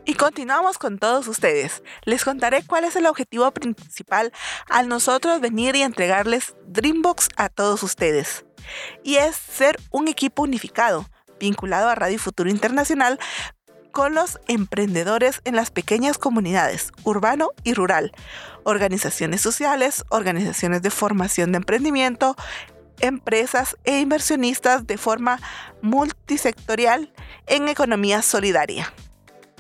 Y 0.09 0.15
continuamos 0.15 0.79
con 0.79 0.99
todos 0.99 1.29
ustedes. 1.29 1.83
Les 2.05 2.25
contaré 2.25 2.63
cuál 2.63 2.85
es 2.85 2.97
el 2.97 3.05
objetivo 3.05 3.51
principal 3.51 4.33
al 4.71 4.89
nosotros 4.89 5.43
venir 5.43 5.77
y 5.77 5.83
entregarles 5.83 6.55
Dreambox 6.67 7.29
a 7.37 7.51
todos 7.51 7.83
ustedes. 7.83 8.47
Y 9.05 9.17
es 9.17 9.37
ser 9.37 9.79
un 9.91 10.09
equipo 10.09 10.45
unificado, 10.45 11.05
vinculado 11.39 11.91
a 11.91 11.95
Radio 11.95 12.19
Futuro 12.19 12.49
Internacional 12.49 13.19
con 13.93 14.15
los 14.15 14.41
emprendedores 14.49 15.43
en 15.45 15.57
las 15.57 15.71
pequeñas 15.71 16.17
comunidades, 16.17 16.91
urbano 17.05 17.51
y 17.63 17.75
rural, 17.75 18.13
organizaciones 18.65 19.43
sociales, 19.43 20.07
organizaciones 20.09 20.81
de 20.81 20.89
formación 20.89 21.53
de 21.53 21.59
emprendimiento, 21.59 22.35
empresas 23.01 23.77
e 23.85 24.01
inversionistas 24.01 24.87
de 24.87 24.97
forma 24.97 25.39
multisectorial 25.83 27.13
en 27.47 27.69
economía 27.69 28.23
solidaria. 28.23 28.91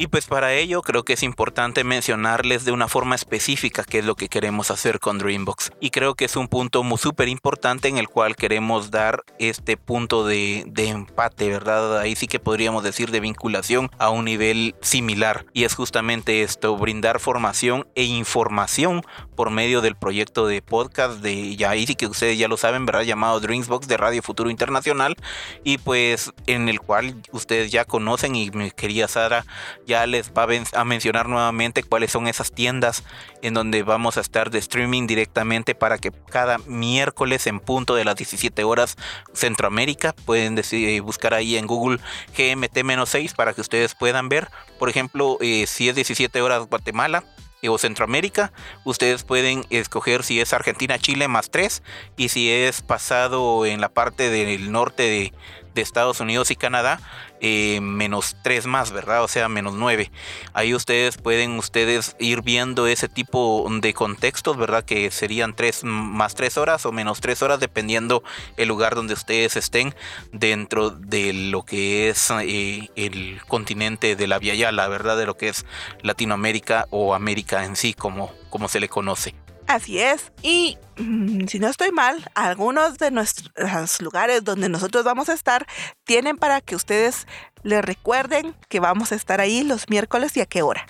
Y 0.01 0.07
pues 0.07 0.27
para 0.27 0.55
ello 0.55 0.81
creo 0.83 1.03
que 1.03 1.15
es 1.15 1.25
importante 1.25 1.83
mencionarles 1.83 2.65
de 2.65 2.71
una 2.71 2.87
forma 2.87 3.17
específica 3.17 3.83
qué 3.83 3.99
es 3.99 4.05
lo 4.05 4.15
que 4.15 4.29
queremos 4.29 4.71
hacer 4.71 5.01
con 5.01 5.19
Dreambox. 5.19 5.73
Y 5.81 5.91
creo 5.91 6.15
que 6.15 6.25
es 6.25 6.37
un 6.37 6.47
punto 6.47 6.85
muy 6.85 6.99
súper 6.99 7.27
importante 7.27 7.89
en 7.89 7.99
el 7.99 8.09
cual 8.09 8.37
queremos 8.37 8.93
dar 8.93 9.25
este 9.41 9.77
punto 9.77 10.25
de, 10.25 10.63
de, 10.69 10.87
empate, 10.91 11.49
¿verdad? 11.49 11.99
Ahí 11.99 12.15
sí 12.15 12.29
que 12.29 12.39
podríamos 12.39 12.85
decir 12.85 13.11
de 13.11 13.19
vinculación 13.19 13.91
a 13.99 14.11
un 14.11 14.25
nivel 14.25 14.77
similar. 14.83 15.47
Y 15.53 15.65
es 15.65 15.75
justamente 15.75 16.43
esto, 16.43 16.77
brindar 16.77 17.19
formación 17.19 17.89
e 17.97 18.05
información 18.05 19.03
por 19.35 19.51
medio 19.51 19.81
del 19.81 19.97
proyecto 19.97 20.47
de 20.47 20.63
podcast 20.63 21.21
de, 21.23 21.57
ya 21.57 21.71
ahí 21.71 21.89
sí 21.89 21.97
que 21.97 22.07
ustedes 22.07 22.39
ya 22.39 22.47
lo 22.47 22.57
saben, 22.57 22.87
¿verdad? 22.87 23.03
Llamado 23.03 23.41
Dreambox 23.41 23.89
de 23.89 23.97
Radio 23.97 24.23
Futuro 24.23 24.49
Internacional. 24.49 25.17
Y 25.65 25.79
pues 25.79 26.33
en 26.47 26.69
el 26.69 26.79
cual 26.79 27.21
ustedes 27.33 27.73
ya 27.73 27.85
conocen 27.85 28.37
y 28.37 28.53
mi 28.53 28.71
querida 28.71 29.09
Sara 29.09 29.45
ya 29.89 30.07
les 30.07 30.31
va 30.33 30.47
a, 30.75 30.85
mencionar 30.85 31.29
nuevamente 31.29 31.83
cuáles 31.83 32.13
son 32.13 32.29
esas 32.29 32.53
tiendas 32.53 33.03
en 33.43 33.55
donde 33.55 33.83
vamos 33.83 34.19
a 34.19 34.21
estar 34.21 34.51
de 34.51 34.59
streaming 34.59 35.07
directamente 35.07 35.75
para 35.75 35.97
que 35.97 36.13
cada 36.31 36.59
miércoles 36.59 37.47
en 37.47 37.59
punto 37.59 37.95
de 37.95 38.05
las 38.05 38.15
17 38.15 38.63
horas 38.65 38.97
Centroamérica 39.33 40.15
pueden 40.27 40.55
decir, 40.55 41.01
buscar 41.01 41.33
ahí 41.33 41.57
en 41.57 41.67
Google 41.67 41.99
GMT-6 42.37 43.35
para 43.35 43.55
que 43.55 43.63
ustedes 43.63 43.95
puedan 43.95 44.29
ver. 44.29 44.49
Por 44.79 44.91
ejemplo, 44.91 45.39
eh, 45.41 45.67
si 45.67 45.89
es 45.89 45.95
17 45.95 46.43
horas 46.43 46.67
Guatemala, 46.67 47.25
o 47.67 47.77
Centroamérica, 47.77 48.53
ustedes 48.85 49.25
pueden 49.25 49.65
escoger 49.71 50.23
si 50.23 50.41
es 50.41 50.53
Argentina, 50.53 50.97
Chile 50.97 51.27
más 51.27 51.51
3 51.51 51.83
y 52.17 52.29
si 52.29 52.51
es 52.51 52.83
pasado 52.83 53.67
en 53.67 53.81
la 53.81 53.89
parte 53.89 54.31
del 54.31 54.71
norte 54.71 55.03
de, 55.03 55.33
de 55.75 55.83
Estados 55.83 56.21
Unidos 56.21 56.51
y 56.51 56.57
Canadá, 56.57 57.01
eh, 57.41 57.81
menos 57.81 58.37
3 58.43 58.67
más, 58.67 58.91
¿verdad? 58.93 59.23
O 59.23 59.29
sea, 59.29 59.49
menos 59.49 59.75
9. 59.75 60.11
Ahí 60.53 60.75
ustedes 60.75 61.17
pueden 61.17 61.59
ustedes 61.59 62.17
ir 62.19 62.43
viendo 62.43 62.87
ese 62.87 63.09
tipo 63.09 63.67
de 63.71 63.95
contextos, 63.95 64.57
¿verdad? 64.57 64.85
Que 64.85 65.11
serían 65.11 65.55
3 65.55 65.85
más 65.85 66.35
3 66.35 66.57
horas 66.59 66.87
o 66.87 66.93
menos 66.93 67.21
3 67.21 67.43
horas, 67.43 67.61
dependiendo 67.61 68.23
el 68.57 68.69
lugar 68.69 68.95
donde 68.95 69.15
ustedes 69.15 69.57
estén 69.57 69.95
dentro 70.33 70.91
de 70.91 71.33
lo 71.33 71.65
que 71.65 72.09
es 72.09 72.31
eh, 72.43 72.91
el 72.97 73.41
continente 73.47 74.17
de 74.17 74.27
la 74.27 74.39
Via 74.39 74.55
Yala, 74.55 74.89
¿verdad? 74.89 75.17
De 75.17 75.27
lo 75.27 75.37
que 75.37 75.49
es 75.49 75.65
Latinoamérica 76.03 76.87
o 76.91 77.15
América 77.15 77.65
en 77.65 77.77
sí, 77.77 77.95
como, 77.95 78.33
como 78.51 78.69
se 78.69 78.81
le 78.81 78.89
conoce. 78.89 79.35
Así 79.69 80.01
es. 80.01 80.33
Y 80.43 80.79
mm, 80.97 81.47
si 81.47 81.59
no 81.59 81.69
estoy 81.69 81.93
mal, 81.93 82.29
algunos 82.35 82.97
de 82.97 83.11
nuestros 83.11 84.01
lugares 84.01 84.43
donde 84.43 84.71
nosotros 84.71 85.05
vamos 85.05 85.29
a 85.29 85.35
estar 85.35 85.67
tienen 86.05 86.39
para 86.39 86.63
que 86.63 86.75
ustedes 86.75 87.27
les 87.63 87.85
recuerden 87.85 88.57
que 88.71 88.81
vamos 88.81 89.13
a 89.13 89.15
estar 89.15 89.43
ahí 89.43 89.63
los 89.63 89.91
miércoles 89.91 90.35
y 90.39 90.41
a 90.41 90.47
qué 90.47 90.63
hora. 90.63 90.87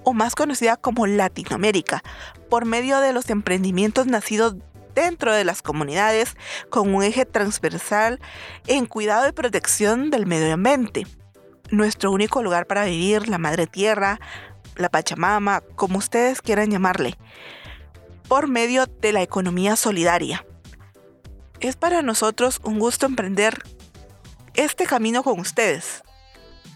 o 0.04 0.14
más 0.14 0.36
conocida 0.36 0.78
como 0.78 1.08
Latinoamérica, 1.08 2.04
por 2.50 2.64
medio 2.64 3.02
de 3.02 3.12
los 3.12 3.30
emprendimientos 3.30 4.06
nacidos 4.06 4.56
dentro 4.96 5.34
de 5.34 5.44
las 5.44 5.62
comunidades 5.62 6.36
con 6.70 6.96
un 6.96 7.04
eje 7.04 7.26
transversal 7.26 8.20
en 8.66 8.86
cuidado 8.88 9.28
y 9.28 9.34
protección 9.34 10.10
del 10.10 10.26
medio 10.26 10.54
ambiente. 10.54 11.06
Nuestro 11.70 12.12
único 12.12 12.42
lugar 12.42 12.66
para 12.66 12.86
vivir, 12.86 13.28
la 13.28 13.38
madre 13.38 13.68
tierra, 13.68 14.20
la 14.78 14.90
Pachamama, 14.90 15.62
como 15.76 15.98
ustedes 15.98 16.42
quieran 16.42 16.72
llamarle, 16.72 17.18
por 18.28 18.48
medio 18.48 18.86
de 18.86 19.12
la 19.12 19.22
economía 19.22 19.76
solidaria. 19.76 20.46
Es 21.60 21.76
para 21.76 22.02
nosotros 22.02 22.60
un 22.64 22.80
gusto 22.80 23.06
emprender 23.06 23.62
este 24.54 24.86
camino 24.86 25.24
con 25.24 25.40
ustedes, 25.40 26.04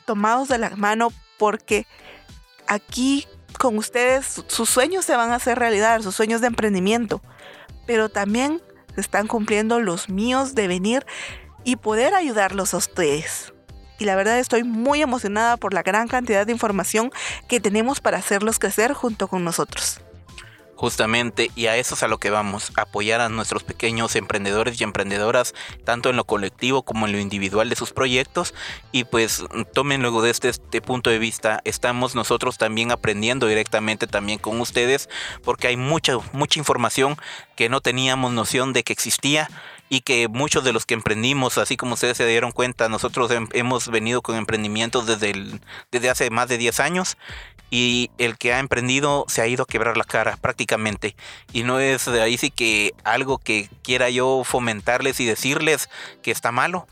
tomados 0.05 0.49
de 0.49 0.57
la 0.57 0.71
mano 0.71 1.09
porque 1.37 1.85
aquí 2.67 3.25
con 3.57 3.77
ustedes 3.77 4.43
sus 4.47 4.69
sueños 4.69 5.05
se 5.05 5.15
van 5.15 5.31
a 5.31 5.35
hacer 5.35 5.59
realidad, 5.59 6.01
sus 6.01 6.15
sueños 6.15 6.41
de 6.41 6.47
emprendimiento 6.47 7.21
pero 7.89 8.07
también 8.07 8.61
se 8.93 9.01
están 9.01 9.25
cumpliendo 9.25 9.79
los 9.79 10.09
míos 10.09 10.53
de 10.53 10.67
venir 10.67 11.07
y 11.63 11.77
poder 11.77 12.13
ayudarlos 12.13 12.75
a 12.75 12.77
ustedes. 12.77 13.51
Y 13.97 14.05
la 14.05 14.15
verdad 14.15 14.37
estoy 14.37 14.63
muy 14.63 15.01
emocionada 15.01 15.57
por 15.57 15.73
la 15.73 15.81
gran 15.81 16.07
cantidad 16.07 16.45
de 16.45 16.51
información 16.51 17.09
que 17.47 17.59
tenemos 17.59 17.99
para 17.99 18.19
hacerlos 18.19 18.59
crecer 18.59 18.93
junto 18.93 19.27
con 19.27 19.43
nosotros. 19.43 20.01
Justamente, 20.79 21.51
y 21.57 21.65
a 21.65 21.75
eso 21.75 21.95
es 21.95 22.03
a 22.03 22.07
lo 22.07 22.19
que 22.19 22.29
vamos, 22.29 22.71
apoyar 22.77 23.19
a 23.19 23.27
nuestros 23.27 23.65
pequeños 23.65 24.15
emprendedores 24.15 24.79
y 24.79 24.85
emprendedoras, 24.85 25.53
tanto 25.83 26.09
en 26.09 26.15
lo 26.15 26.23
colectivo 26.23 26.83
como 26.83 27.05
en 27.05 27.11
lo 27.11 27.19
individual 27.19 27.67
de 27.67 27.75
sus 27.75 27.91
proyectos. 27.91 28.53
Y 28.93 29.03
pues 29.03 29.43
tomen 29.73 30.01
luego 30.01 30.21
de 30.21 30.29
este, 30.29 30.47
este 30.47 30.81
punto 30.81 31.09
de 31.09 31.19
vista, 31.19 31.59
estamos 31.65 32.15
nosotros 32.15 32.57
también 32.57 32.93
aprendiendo 32.93 33.45
directamente 33.45 34.07
también 34.07 34.39
con 34.39 34.61
ustedes, 34.61 35.09
porque 35.43 35.67
hay 35.67 35.75
mucha, 35.75 36.13
mucha 36.31 36.59
información 36.59 37.17
que 37.57 37.67
no 37.67 37.81
teníamos 37.81 38.31
noción 38.31 38.71
de 38.71 38.83
que 38.83 38.93
existía 38.93 39.49
y 39.89 39.99
que 39.99 40.29
muchos 40.29 40.63
de 40.63 40.71
los 40.71 40.85
que 40.85 40.93
emprendimos, 40.93 41.57
así 41.57 41.75
como 41.75 41.95
ustedes 41.95 42.15
se 42.15 42.25
dieron 42.25 42.53
cuenta, 42.53 42.87
nosotros 42.87 43.29
hemos 43.51 43.89
venido 43.89 44.21
con 44.21 44.37
emprendimientos 44.37 45.07
desde, 45.07 45.33
desde 45.91 46.09
hace 46.09 46.29
más 46.29 46.47
de 46.47 46.57
10 46.57 46.79
años 46.79 47.17
y 47.69 48.09
el 48.17 48.37
que 48.37 48.53
ha 48.53 48.59
emprendido 48.59 49.25
se 49.27 49.41
ha 49.41 49.47
ido 49.47 49.63
a 49.63 49.67
quebrar 49.67 49.97
la 49.97 50.03
cara 50.03 50.37
prácticamente. 50.37 51.15
Y 51.53 51.63
no 51.63 51.79
es 51.79 52.05
de 52.05 52.21
ahí 52.21 52.37
sí 52.37 52.51
que 52.51 52.93
algo 53.03 53.37
que 53.37 53.69
quiera 53.83 54.09
yo 54.09 54.43
fomentarles 54.43 55.19
y 55.19 55.25
decirles 55.25 55.89
que 56.21 56.31
está 56.31 56.51
malo. 56.51 56.87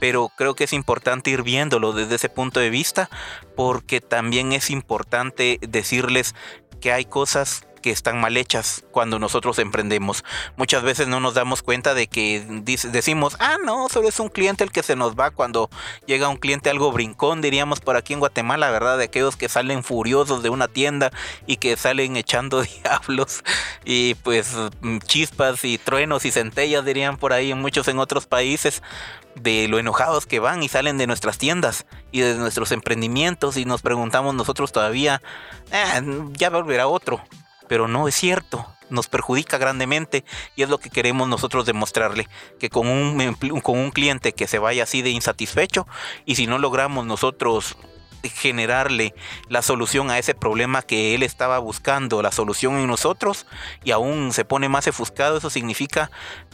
Pero 0.00 0.30
creo 0.36 0.56
que 0.56 0.64
es 0.64 0.72
importante 0.72 1.30
ir 1.30 1.42
viéndolo 1.42 1.92
desde 1.92 2.16
ese 2.16 2.28
punto 2.28 2.58
de 2.58 2.70
vista 2.70 3.08
porque 3.54 4.00
también 4.00 4.52
es 4.52 4.70
importante 4.70 5.58
decirles 5.60 6.34
que 6.80 6.92
hay 6.92 7.04
cosas 7.04 7.66
que 7.82 7.90
están 7.90 8.20
mal 8.20 8.36
hechas 8.36 8.84
cuando 8.90 9.18
nosotros 9.18 9.58
emprendemos. 9.58 10.24
Muchas 10.56 10.82
veces 10.82 11.08
no 11.08 11.20
nos 11.20 11.34
damos 11.34 11.62
cuenta 11.62 11.92
de 11.92 12.06
que 12.06 12.44
decimos, 12.90 13.36
ah, 13.40 13.56
no, 13.62 13.88
solo 13.90 14.08
es 14.08 14.18
un 14.20 14.28
cliente 14.28 14.64
el 14.64 14.72
que 14.72 14.82
se 14.82 14.96
nos 14.96 15.14
va 15.14 15.30
cuando 15.30 15.68
llega 16.06 16.28
un 16.28 16.36
cliente 16.38 16.70
algo 16.70 16.92
brincón, 16.92 17.42
diríamos 17.42 17.80
por 17.80 17.96
aquí 17.96 18.14
en 18.14 18.20
Guatemala, 18.20 18.70
¿verdad? 18.70 18.96
De 18.96 19.04
aquellos 19.04 19.36
que 19.36 19.48
salen 19.48 19.84
furiosos 19.84 20.42
de 20.42 20.48
una 20.48 20.68
tienda 20.68 21.12
y 21.46 21.56
que 21.56 21.76
salen 21.76 22.16
echando 22.16 22.62
diablos 22.82 23.42
y 23.84 24.14
pues 24.14 24.54
chispas 25.06 25.64
y 25.64 25.76
truenos 25.78 26.24
y 26.24 26.30
centellas, 26.30 26.84
dirían 26.84 27.16
por 27.16 27.32
ahí, 27.32 27.52
muchos 27.54 27.88
en 27.88 27.98
otros 27.98 28.26
países 28.26 28.82
de 29.34 29.66
lo 29.68 29.78
enojados 29.78 30.26
que 30.26 30.40
van 30.40 30.62
y 30.62 30.68
salen 30.68 30.98
de 30.98 31.06
nuestras 31.06 31.38
tiendas 31.38 31.86
y 32.12 32.20
de 32.20 32.34
nuestros 32.36 32.70
emprendimientos 32.70 33.56
y 33.56 33.64
nos 33.64 33.82
preguntamos 33.82 34.34
nosotros 34.34 34.72
todavía, 34.72 35.22
ah, 35.72 36.00
ya 36.32 36.50
volverá 36.50 36.86
otro 36.86 37.22
pero 37.72 37.88
no 37.88 38.06
es 38.06 38.14
cierto. 38.14 38.66
Nos 38.90 39.08
perjudica 39.08 39.56
grandemente 39.56 40.26
y 40.56 40.62
es 40.62 40.68
lo 40.68 40.76
que 40.76 40.90
queremos 40.90 41.26
nosotros 41.26 41.64
demostrarle, 41.64 42.28
que 42.60 42.68
con 42.68 42.86
un, 42.86 43.34
con 43.62 43.78
un 43.78 43.90
cliente 43.92 44.34
que 44.34 44.46
se 44.46 44.58
vaya 44.58 44.82
así 44.82 45.00
de 45.00 45.08
insatisfecho 45.08 45.86
y 46.26 46.34
si 46.34 46.46
no 46.46 46.58
logramos 46.58 47.06
nosotros 47.06 47.78
generarle 48.28 49.14
la 49.48 49.62
solución 49.62 50.10
a 50.10 50.18
ese 50.18 50.34
problema 50.34 50.82
que 50.82 51.14
él 51.14 51.22
estaba 51.22 51.58
buscando, 51.60 52.20
la 52.20 52.30
solución 52.30 52.76
en 52.76 52.88
nosotros, 52.88 53.46
y 53.84 53.92
aún 53.92 54.34
se 54.34 54.44
pone 54.44 54.68
más 54.68 54.86
ofuscado, 54.86 55.38
eso 55.38 55.48
significa 55.48 56.10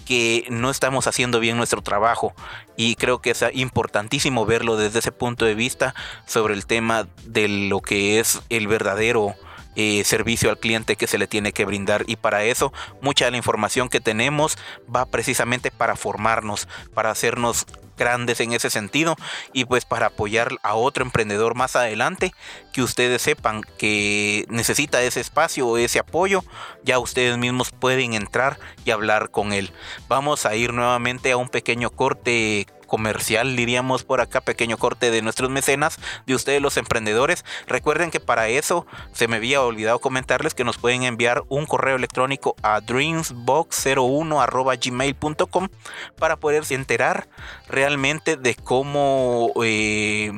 que 0.07 0.47
no 0.51 0.71
estamos 0.71 1.09
haciendo 1.09 1.41
bien 1.41 1.57
nuestro 1.57 1.83
trabajo. 1.83 2.33
Y 2.77 2.95
creo 2.95 3.21
que 3.21 3.31
es 3.31 3.45
importantísimo 3.55 4.47
verlo 4.47 4.77
desde 4.77 5.01
ese 5.01 5.11
punto 5.11 5.47
de 5.47 5.57
vista 5.57 5.97
sobre 6.27 6.55
el 6.55 6.65
tema 6.65 7.09
de 7.25 7.49
lo 7.49 7.81
que 7.81 8.21
es 8.21 8.41
el 8.51 8.69
verdadero 8.69 9.35
eh, 9.81 10.03
servicio 10.03 10.51
al 10.51 10.59
cliente 10.59 10.97
que 10.97 11.07
se 11.07 11.19
le 11.19 11.29
tiene 11.29 11.53
que 11.53 11.65
brindar. 11.65 12.03
Y 12.09 12.17
para 12.17 12.43
eso, 12.43 12.73
mucha 13.01 13.27
de 13.27 13.31
la 13.31 13.37
información 13.37 13.89
que 13.89 14.01
tenemos 14.01 14.59
va 14.93 15.07
precisamente 15.07 15.71
para 15.71 15.95
formarnos, 15.95 16.67
para 16.95 17.13
hacernos 17.13 17.65
grandes 17.97 18.41
en 18.41 18.53
ese 18.53 18.71
sentido 18.71 19.15
y 19.53 19.67
pues 19.67 19.85
para 19.85 20.07
apoyar 20.07 20.51
a 20.63 20.75
otro 20.75 21.05
emprendedor 21.05 21.55
más 21.55 21.77
adelante 21.77 22.33
que 22.73 22.83
ustedes 22.83 23.23
sepan 23.23 23.63
que 23.77 24.47
necesita 24.49 25.03
ese 25.03 25.21
espacio 25.21 25.67
o 25.67 25.79
ese 25.79 25.99
apoyo 25.99 26.45
ya 26.85 26.99
ustedes 27.01 27.37
mismos 27.39 27.71
pueden 27.71 28.15
entrar 28.15 28.59
y 28.85 28.93
hablar 28.93 29.31
con 29.31 29.53
él 29.53 29.73
vamos 30.07 30.47
a 30.47 30.55
ir 30.55 30.73
nuevamente 30.73 31.33
a 31.33 31.37
un 31.37 31.49
pequeño 31.49 31.91
corte 31.91 32.69
comercial, 32.89 33.55
diríamos 33.55 34.03
por 34.03 34.21
acá, 34.21 34.41
pequeño 34.41 34.79
corte 34.79 35.13
de 35.13 35.23
nuestros 35.23 35.51
mecenas, 35.51 36.01
de 36.27 36.35
ustedes 36.35 36.61
los 36.61 36.77
emprendedores. 36.77 37.45
Recuerden 37.69 38.11
que 38.11 38.19
para 38.19 38.49
eso 38.49 38.85
se 39.13 39.29
me 39.29 39.37
había 39.37 39.63
olvidado 39.63 40.01
comentarles 40.01 40.55
que 40.55 40.65
nos 40.65 40.79
pueden 40.79 41.05
enviar 41.05 41.45
un 41.49 41.67
correo 41.67 41.95
electrónico 41.95 42.57
a 42.63 42.81
dreamsbox01 42.81 45.71
para 46.19 46.37
poderse 46.37 46.75
enterar 46.75 47.29
realmente 47.69 48.37
de 48.37 48.57
cómo... 48.57 49.53
Eh, 49.63 50.33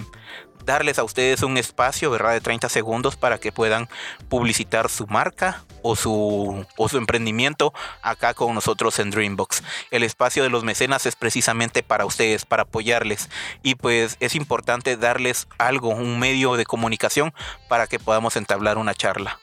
darles 0.71 1.01
a 1.01 1.05
ustedes 1.05 1.43
un 1.43 1.57
espacio. 1.57 2.13
De 2.13 2.41
30 2.41 2.69
segundos 2.69 3.17
para 3.17 3.39
que 3.39 3.51
puedan 3.51 3.89
publicitar 4.29 4.89
su 4.89 5.07
marca 5.09 5.65
o 5.83 5.97
su, 5.97 6.65
o 6.77 6.89
su 6.89 6.97
emprendimiento 6.97 7.73
acá 8.03 8.35
con 8.35 8.55
nosotros 8.55 8.99
en 9.01 9.11
Dreambox. 9.11 9.63
El 9.91 10.05
espacio 10.05 10.43
de 10.45 10.51
los 10.51 10.63
mecenas 10.63 11.07
es 11.07 11.17
precisamente 11.17 11.83
para 11.83 12.07
ustedes, 12.07 12.45
para 12.45 12.63
apoyarles. 12.63 13.29
Y 13.63 13.75
pues 13.75 14.17
es 14.21 14.35
importante 14.37 14.97
darles 14.97 15.49
algo, 15.59 15.89
un 15.89 16.19
medio 16.21 16.55
de 16.55 16.67
comunicación 16.67 17.35
para 17.69 17.89
que 17.89 17.99
podamos 17.99 18.37
entablar 18.37 18.79
una 18.79 18.95
charla. 18.95 19.41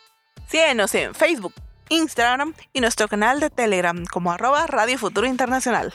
Síguenos 0.48 0.96
en 0.96 1.14
Facebook, 1.14 1.54
Instagram 1.90 2.54
y 2.72 2.80
nuestro 2.80 3.10
canal 3.10 3.42
de 3.42 3.50
Telegram 3.50 4.06
como 4.06 4.32
arroba 4.32 4.66
Radio 4.68 4.98
Futuro 4.98 5.28
Internacional. 5.28 5.94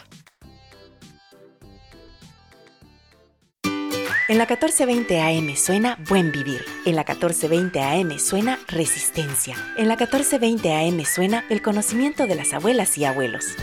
En 4.29 4.39
la 4.39 4.45
1420 4.45 5.21
AM 5.21 5.57
suena 5.57 5.99
Buen 6.09 6.31
Vivir. 6.31 6.65
En 6.85 6.95
la 6.95 7.03
1420 7.03 7.83
AM 7.83 8.19
suena 8.21 8.61
Resistencia. 8.69 9.57
En 9.77 9.89
la 9.89 9.97
1420 9.97 10.73
AM 10.73 11.05
suena 11.05 11.45
el 11.51 11.61
conocimiento 11.61 12.29
de 12.29 12.37
las 12.37 12.53
abuelas 12.53 12.97
y 12.99 13.05
abuelos. 13.05 13.57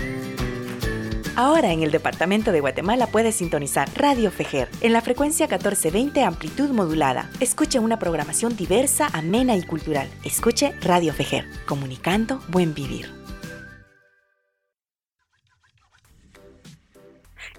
Ahora 1.37 1.71
en 1.71 1.81
el 1.81 1.91
departamento 1.91 2.51
de 2.51 2.59
Guatemala 2.59 3.07
puedes 3.07 3.35
sintonizar 3.35 3.89
Radio 3.95 4.31
Fejer 4.31 4.67
en 4.81 4.91
la 4.91 5.01
frecuencia 5.01 5.47
1420 5.47 6.23
amplitud 6.23 6.69
modulada. 6.71 7.29
Escuche 7.39 7.79
una 7.79 7.97
programación 7.97 8.57
diversa, 8.57 9.07
amena 9.13 9.55
y 9.55 9.63
cultural. 9.63 10.09
Escuche 10.25 10.73
Radio 10.81 11.13
Fejer, 11.13 11.45
comunicando 11.65 12.41
buen 12.49 12.73
vivir. 12.73 13.18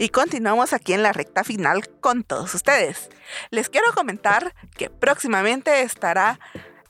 Y 0.01 0.09
continuamos 0.09 0.73
aquí 0.73 0.95
en 0.95 1.03
la 1.03 1.13
recta 1.13 1.45
final 1.45 1.87
con 2.01 2.25
todos 2.25 2.55
ustedes. 2.55 3.11
Les 3.51 3.69
quiero 3.69 3.93
comentar 3.93 4.55
que 4.75 4.89
próximamente 4.89 5.83
estará 5.83 6.41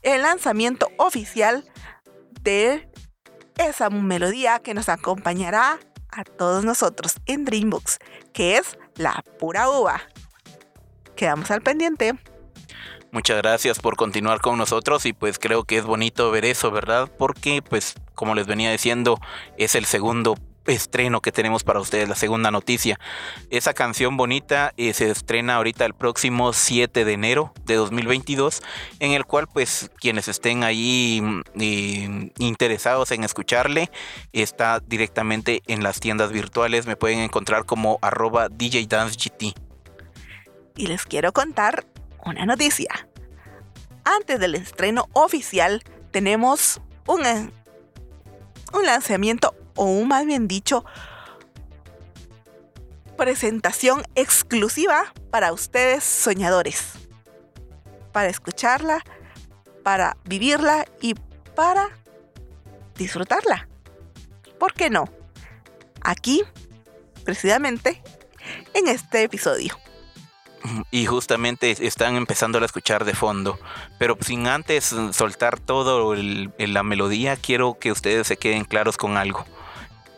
el 0.03 0.23
lanzamiento 0.23 0.93
oficial 0.97 1.69
de 2.43 2.89
esa 3.59 3.91
melodía 3.91 4.61
que 4.61 4.75
nos 4.75 4.89
acompañará 4.89 5.81
a 6.13 6.23
todos 6.23 6.65
nosotros 6.65 7.17
en 7.27 7.45
Dreambox, 7.45 7.99
que 8.33 8.59
es 8.59 8.79
la 8.95 9.25
pura 9.41 9.69
uva. 9.69 10.01
Quedamos 11.17 11.51
al 11.51 11.63
pendiente. 11.63 12.15
Muchas 13.11 13.39
gracias 13.39 13.81
por 13.81 13.97
continuar 13.97 14.41
con 14.41 14.57
nosotros 14.57 15.05
y 15.05 15.13
pues 15.13 15.41
creo 15.41 15.65
que 15.65 15.79
es 15.79 15.85
bonito 15.85 16.31
ver 16.31 16.45
eso, 16.45 16.71
¿verdad? 16.71 17.11
Porque 17.19 17.61
pues 17.61 17.97
como 18.15 18.37
les 18.37 18.47
venía 18.47 18.71
diciendo, 18.71 19.19
es 19.59 19.75
el 19.75 19.85
segundo 19.85 20.37
estreno 20.67 21.21
que 21.21 21.33
tenemos 21.33 21.65
para 21.65 21.81
ustedes, 21.81 22.09
la 22.09 22.15
segunda 22.15 22.51
noticia. 22.51 22.99
Esa 23.51 23.75
canción 23.75 24.17
bonita 24.17 24.73
eh, 24.77 24.93
se 24.93 25.11
estrena 25.11 25.57
ahorita 25.57 25.85
el 25.85 25.95
próximo 25.95 26.53
7 26.53 27.05
de 27.05 27.13
enero 27.13 27.53
de 27.65 27.75
2022, 27.75 28.63
en 28.99 29.13
el 29.13 29.25
cual 29.25 29.47
pues 29.47 29.91
quienes 29.99 30.29
estén 30.29 30.63
ahí 30.65 31.21
mm, 31.23 31.41
eh, 31.61 32.33
interesados 32.39 33.11
en 33.11 33.25
escucharle, 33.25 33.91
está 34.33 34.81
directamente 34.81 35.63
en 35.67 35.83
las 35.83 36.01
tiendas 36.01 36.33
virtuales, 36.33 36.87
me 36.87 36.97
pueden 36.97 37.21
encontrar 37.21 37.65
como 37.65 37.99
arroba 38.03 38.49
DJ 38.49 38.87
Dance 38.87 39.17
GT. 39.17 39.55
Y 40.77 40.87
les 40.87 41.05
quiero 41.05 41.33
contar 41.33 41.85
una 42.25 42.47
noticia. 42.47 43.09
Antes 44.05 44.41
del 44.41 44.55
estreno 44.55 45.09
oficial 45.13 45.83
tenemos 46.11 46.81
un, 47.07 47.27
eh, 47.27 47.51
un 48.73 48.87
lanzamiento 48.87 49.55
o 49.83 50.05
más 50.05 50.27
bien 50.27 50.47
dicho, 50.47 50.85
presentación 53.17 54.03
exclusiva 54.15 55.11
para 55.31 55.55
ustedes 55.55 56.05
soñadores. 56.05 56.93
Para 58.13 58.29
escucharla, 58.29 59.03
para 59.83 60.19
vivirla 60.25 60.85
y 61.01 61.15
para 61.57 61.89
disfrutarla. 62.95 63.69
¿Por 64.59 64.75
qué 64.75 64.91
no? 64.91 65.09
Aquí, 66.03 66.43
precisamente, 67.25 68.03
en 68.75 68.87
este 68.87 69.23
episodio. 69.23 69.79
Y 70.91 71.07
justamente 71.07 71.75
están 71.87 72.17
empezando 72.17 72.59
a 72.59 72.67
escuchar 72.67 73.07
de 73.07 73.15
fondo. 73.15 73.59
Pero 73.99 74.19
sin 74.21 74.47
antes 74.47 74.95
soltar 75.13 75.59
todo 75.59 76.15
la 76.15 76.83
melodía, 76.83 77.37
quiero 77.37 77.79
que 77.81 77.93
ustedes 77.93 78.27
se 78.27 78.37
queden 78.37 78.65
claros 78.67 78.99
con 78.99 79.17
algo 79.17 79.47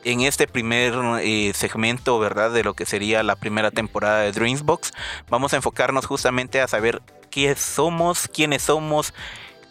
en 0.04 0.20
este 0.22 0.46
primer 0.46 0.94
eh, 1.22 1.52
segmento, 1.54 2.18
¿verdad? 2.18 2.50
De 2.50 2.64
lo 2.64 2.74
que 2.74 2.86
sería 2.86 3.22
la 3.22 3.36
primera 3.36 3.70
temporada 3.70 4.20
de 4.20 4.32
Dreamsbox, 4.32 4.92
vamos 5.28 5.52
a 5.52 5.56
enfocarnos 5.56 6.06
justamente 6.06 6.60
a 6.60 6.68
saber 6.68 7.02
qué 7.30 7.54
somos, 7.54 8.28
quiénes 8.28 8.62
somos 8.62 9.14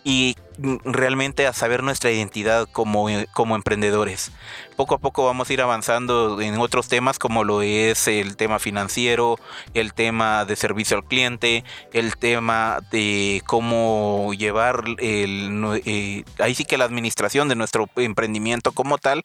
y 0.03 0.35
realmente 0.83 1.47
a 1.47 1.53
saber 1.53 1.83
nuestra 1.83 2.11
identidad 2.11 2.67
como, 2.71 3.09
eh, 3.09 3.27
como 3.33 3.55
emprendedores. 3.55 4.31
Poco 4.75 4.95
a 4.95 4.97
poco 4.97 5.25
vamos 5.25 5.49
a 5.49 5.53
ir 5.53 5.61
avanzando 5.61 6.41
en 6.41 6.59
otros 6.59 6.87
temas 6.87 7.19
como 7.19 7.43
lo 7.43 7.61
es 7.61 8.07
el 8.07 8.35
tema 8.35 8.59
financiero, 8.59 9.37
el 9.73 9.93
tema 9.93 10.45
de 10.45 10.55
servicio 10.55 10.97
al 10.97 11.03
cliente, 11.03 11.63
el 11.93 12.17
tema 12.17 12.79
de 12.91 13.41
cómo 13.45 14.31
llevar 14.37 14.83
el, 14.97 15.81
eh, 15.85 16.23
ahí 16.39 16.55
sí 16.55 16.65
que 16.65 16.77
la 16.77 16.85
administración 16.85 17.47
de 17.47 17.55
nuestro 17.55 17.89
emprendimiento 17.95 18.71
como 18.71 18.97
tal. 18.97 19.23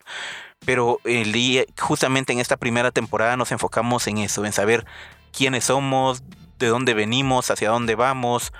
Pero 0.64 1.00
el 1.04 1.32
día, 1.32 1.64
justamente 1.78 2.32
en 2.32 2.40
esta 2.40 2.56
primera 2.56 2.90
temporada 2.90 3.36
nos 3.36 3.52
enfocamos 3.52 4.06
en 4.06 4.18
eso, 4.18 4.44
en 4.44 4.52
saber 4.52 4.84
quiénes 5.32 5.64
somos, 5.64 6.22
de 6.58 6.68
dónde 6.68 6.94
venimos, 6.94 7.50
hacia 7.50 7.70
dónde 7.70 7.94
vamos, 7.94 8.52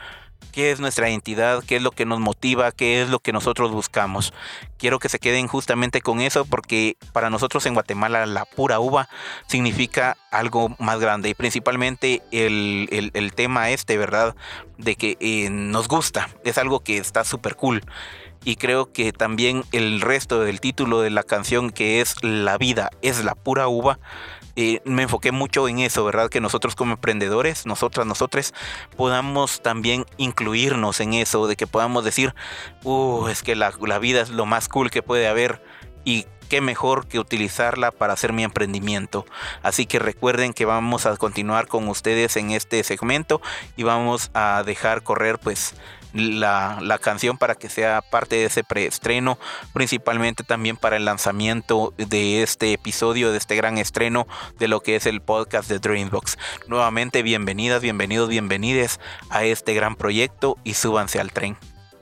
qué 0.52 0.70
es 0.70 0.80
nuestra 0.80 1.10
identidad, 1.10 1.62
qué 1.64 1.76
es 1.76 1.82
lo 1.82 1.90
que 1.90 2.06
nos 2.06 2.20
motiva, 2.20 2.72
qué 2.72 3.02
es 3.02 3.10
lo 3.10 3.18
que 3.18 3.32
nosotros 3.32 3.72
buscamos. 3.72 4.32
Quiero 4.78 4.98
que 4.98 5.08
se 5.08 5.18
queden 5.18 5.48
justamente 5.48 6.00
con 6.00 6.20
eso 6.20 6.44
porque 6.44 6.96
para 7.12 7.30
nosotros 7.30 7.66
en 7.66 7.74
Guatemala 7.74 8.24
la 8.26 8.44
pura 8.44 8.80
uva 8.80 9.08
significa 9.46 10.16
algo 10.30 10.74
más 10.78 10.98
grande 10.98 11.28
y 11.28 11.34
principalmente 11.34 12.22
el, 12.30 13.32
tema 13.34 13.70
este, 13.70 13.98
¿verdad? 13.98 14.34
De 14.78 14.96
que 14.96 15.16
eh, 15.20 15.50
nos 15.50 15.88
gusta, 15.88 16.30
es 16.44 16.58
algo 16.58 16.80
que 16.80 16.98
está 16.98 17.24
súper 17.24 17.56
cool. 17.56 17.82
Y 18.46 18.54
creo 18.54 18.92
que 18.92 19.12
también 19.12 19.64
el 19.72 20.00
resto 20.00 20.40
del 20.40 20.60
título 20.60 21.00
de 21.00 21.10
la 21.10 21.24
canción 21.24 21.70
que 21.70 22.00
es 22.00 22.22
La 22.22 22.56
vida 22.58 22.90
es 23.02 23.24
la 23.24 23.34
pura 23.34 23.66
uva, 23.66 23.98
eh, 24.54 24.80
me 24.84 25.02
enfoqué 25.02 25.32
mucho 25.32 25.66
en 25.66 25.80
eso, 25.80 26.04
¿verdad? 26.04 26.30
Que 26.30 26.40
nosotros 26.40 26.76
como 26.76 26.92
emprendedores, 26.92 27.66
nosotras, 27.66 28.06
nosotros, 28.06 28.54
podamos 28.96 29.62
también 29.62 30.06
incluirnos 30.16 31.00
en 31.00 31.14
eso, 31.14 31.48
de 31.48 31.56
que 31.56 31.66
podamos 31.66 32.04
decir, 32.04 32.36
uh, 32.84 33.26
es 33.26 33.42
que 33.42 33.56
la, 33.56 33.72
la 33.84 33.98
vida 33.98 34.20
es 34.20 34.30
lo 34.30 34.46
más 34.46 34.68
cool 34.68 34.90
que 34.90 35.02
puede 35.02 35.26
haber 35.26 35.60
y 36.06 36.24
qué 36.48 36.62
mejor 36.62 37.08
que 37.08 37.18
utilizarla 37.18 37.90
para 37.90 38.14
hacer 38.14 38.32
mi 38.32 38.44
emprendimiento. 38.44 39.26
Así 39.62 39.84
que 39.84 39.98
recuerden 39.98 40.54
que 40.54 40.64
vamos 40.64 41.04
a 41.04 41.16
continuar 41.16 41.66
con 41.66 41.88
ustedes 41.88 42.36
en 42.36 42.52
este 42.52 42.82
segmento 42.84 43.42
y 43.76 43.82
vamos 43.82 44.30
a 44.32 44.62
dejar 44.64 45.02
correr 45.02 45.38
pues 45.38 45.74
la, 46.14 46.98
canción 47.02 47.36
para 47.36 47.56
que 47.56 47.68
sea 47.68 48.00
parte 48.00 48.36
de 48.36 48.44
ese 48.46 48.64
preestreno, 48.64 49.38
principalmente 49.74 50.44
también 50.44 50.76
para 50.76 50.96
el 50.96 51.04
lanzamiento 51.04 51.92
de 51.98 52.42
este 52.42 52.72
episodio, 52.72 53.32
de 53.32 53.38
este 53.38 53.56
gran 53.56 53.76
estreno 53.76 54.26
de 54.58 54.68
lo 54.68 54.80
que 54.80 54.96
es 54.96 55.06
el 55.06 55.20
podcast 55.20 55.68
de 55.68 55.80
Dreambox. 55.80 56.38
Nuevamente, 56.68 57.22
bienvenidas, 57.22 57.82
bienvenidos, 57.82 58.28
bienvenides 58.28 59.00
a 59.28 59.44
este 59.44 59.74
gran 59.74 59.96
proyecto 59.96 60.56
y 60.64 60.74
súbanse 60.74 61.20
al 61.20 61.32
tren. 61.32 61.58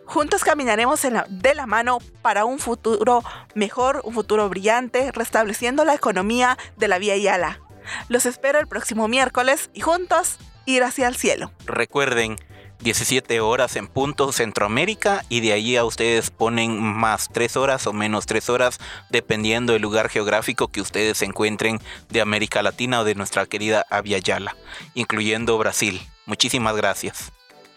Juntos 0.06 0.44
caminaremos 0.44 1.00
de 1.28 1.54
la 1.54 1.66
mano 1.66 1.98
para 2.22 2.44
un 2.44 2.58
futuro 2.58 3.22
mejor, 3.54 4.00
un 4.04 4.14
futuro 4.14 4.48
brillante, 4.48 5.10
restableciendo 5.12 5.84
la 5.84 5.94
economía 5.94 6.58
de 6.76 6.88
la 6.88 6.98
Vía 6.98 7.16
Yala. 7.16 7.60
Los 8.08 8.26
espero 8.26 8.58
el 8.58 8.66
próximo 8.66 9.08
miércoles 9.08 9.70
y 9.74 9.80
juntos 9.80 10.38
ir 10.66 10.82
hacia 10.82 11.08
el 11.08 11.16
cielo. 11.16 11.52
Recuerden, 11.66 12.36
17 12.80 13.40
horas 13.40 13.76
en 13.76 13.86
punto 13.86 14.30
Centroamérica 14.32 15.24
y 15.28 15.40
de 15.40 15.52
allí 15.52 15.76
a 15.76 15.84
ustedes 15.84 16.30
ponen 16.30 16.82
más 16.82 17.30
3 17.32 17.56
horas 17.56 17.86
o 17.86 17.92
menos 17.92 18.26
3 18.26 18.50
horas 18.50 18.78
dependiendo 19.10 19.72
del 19.72 19.82
lugar 19.82 20.10
geográfico 20.10 20.68
que 20.68 20.80
ustedes 20.80 21.18
se 21.18 21.24
encuentren 21.24 21.80
de 22.10 22.20
América 22.20 22.62
Latina 22.62 23.00
o 23.00 23.04
de 23.04 23.14
nuestra 23.14 23.46
querida 23.46 23.86
Avia 23.90 24.18
Yala, 24.18 24.56
incluyendo 24.94 25.56
Brasil. 25.56 26.00
Muchísimas 26.26 26.76
gracias. 26.76 27.32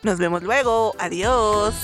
Nos 0.08 0.20
vemos 0.20 0.42
luego. 0.42 0.96
Adiós. 1.00 1.76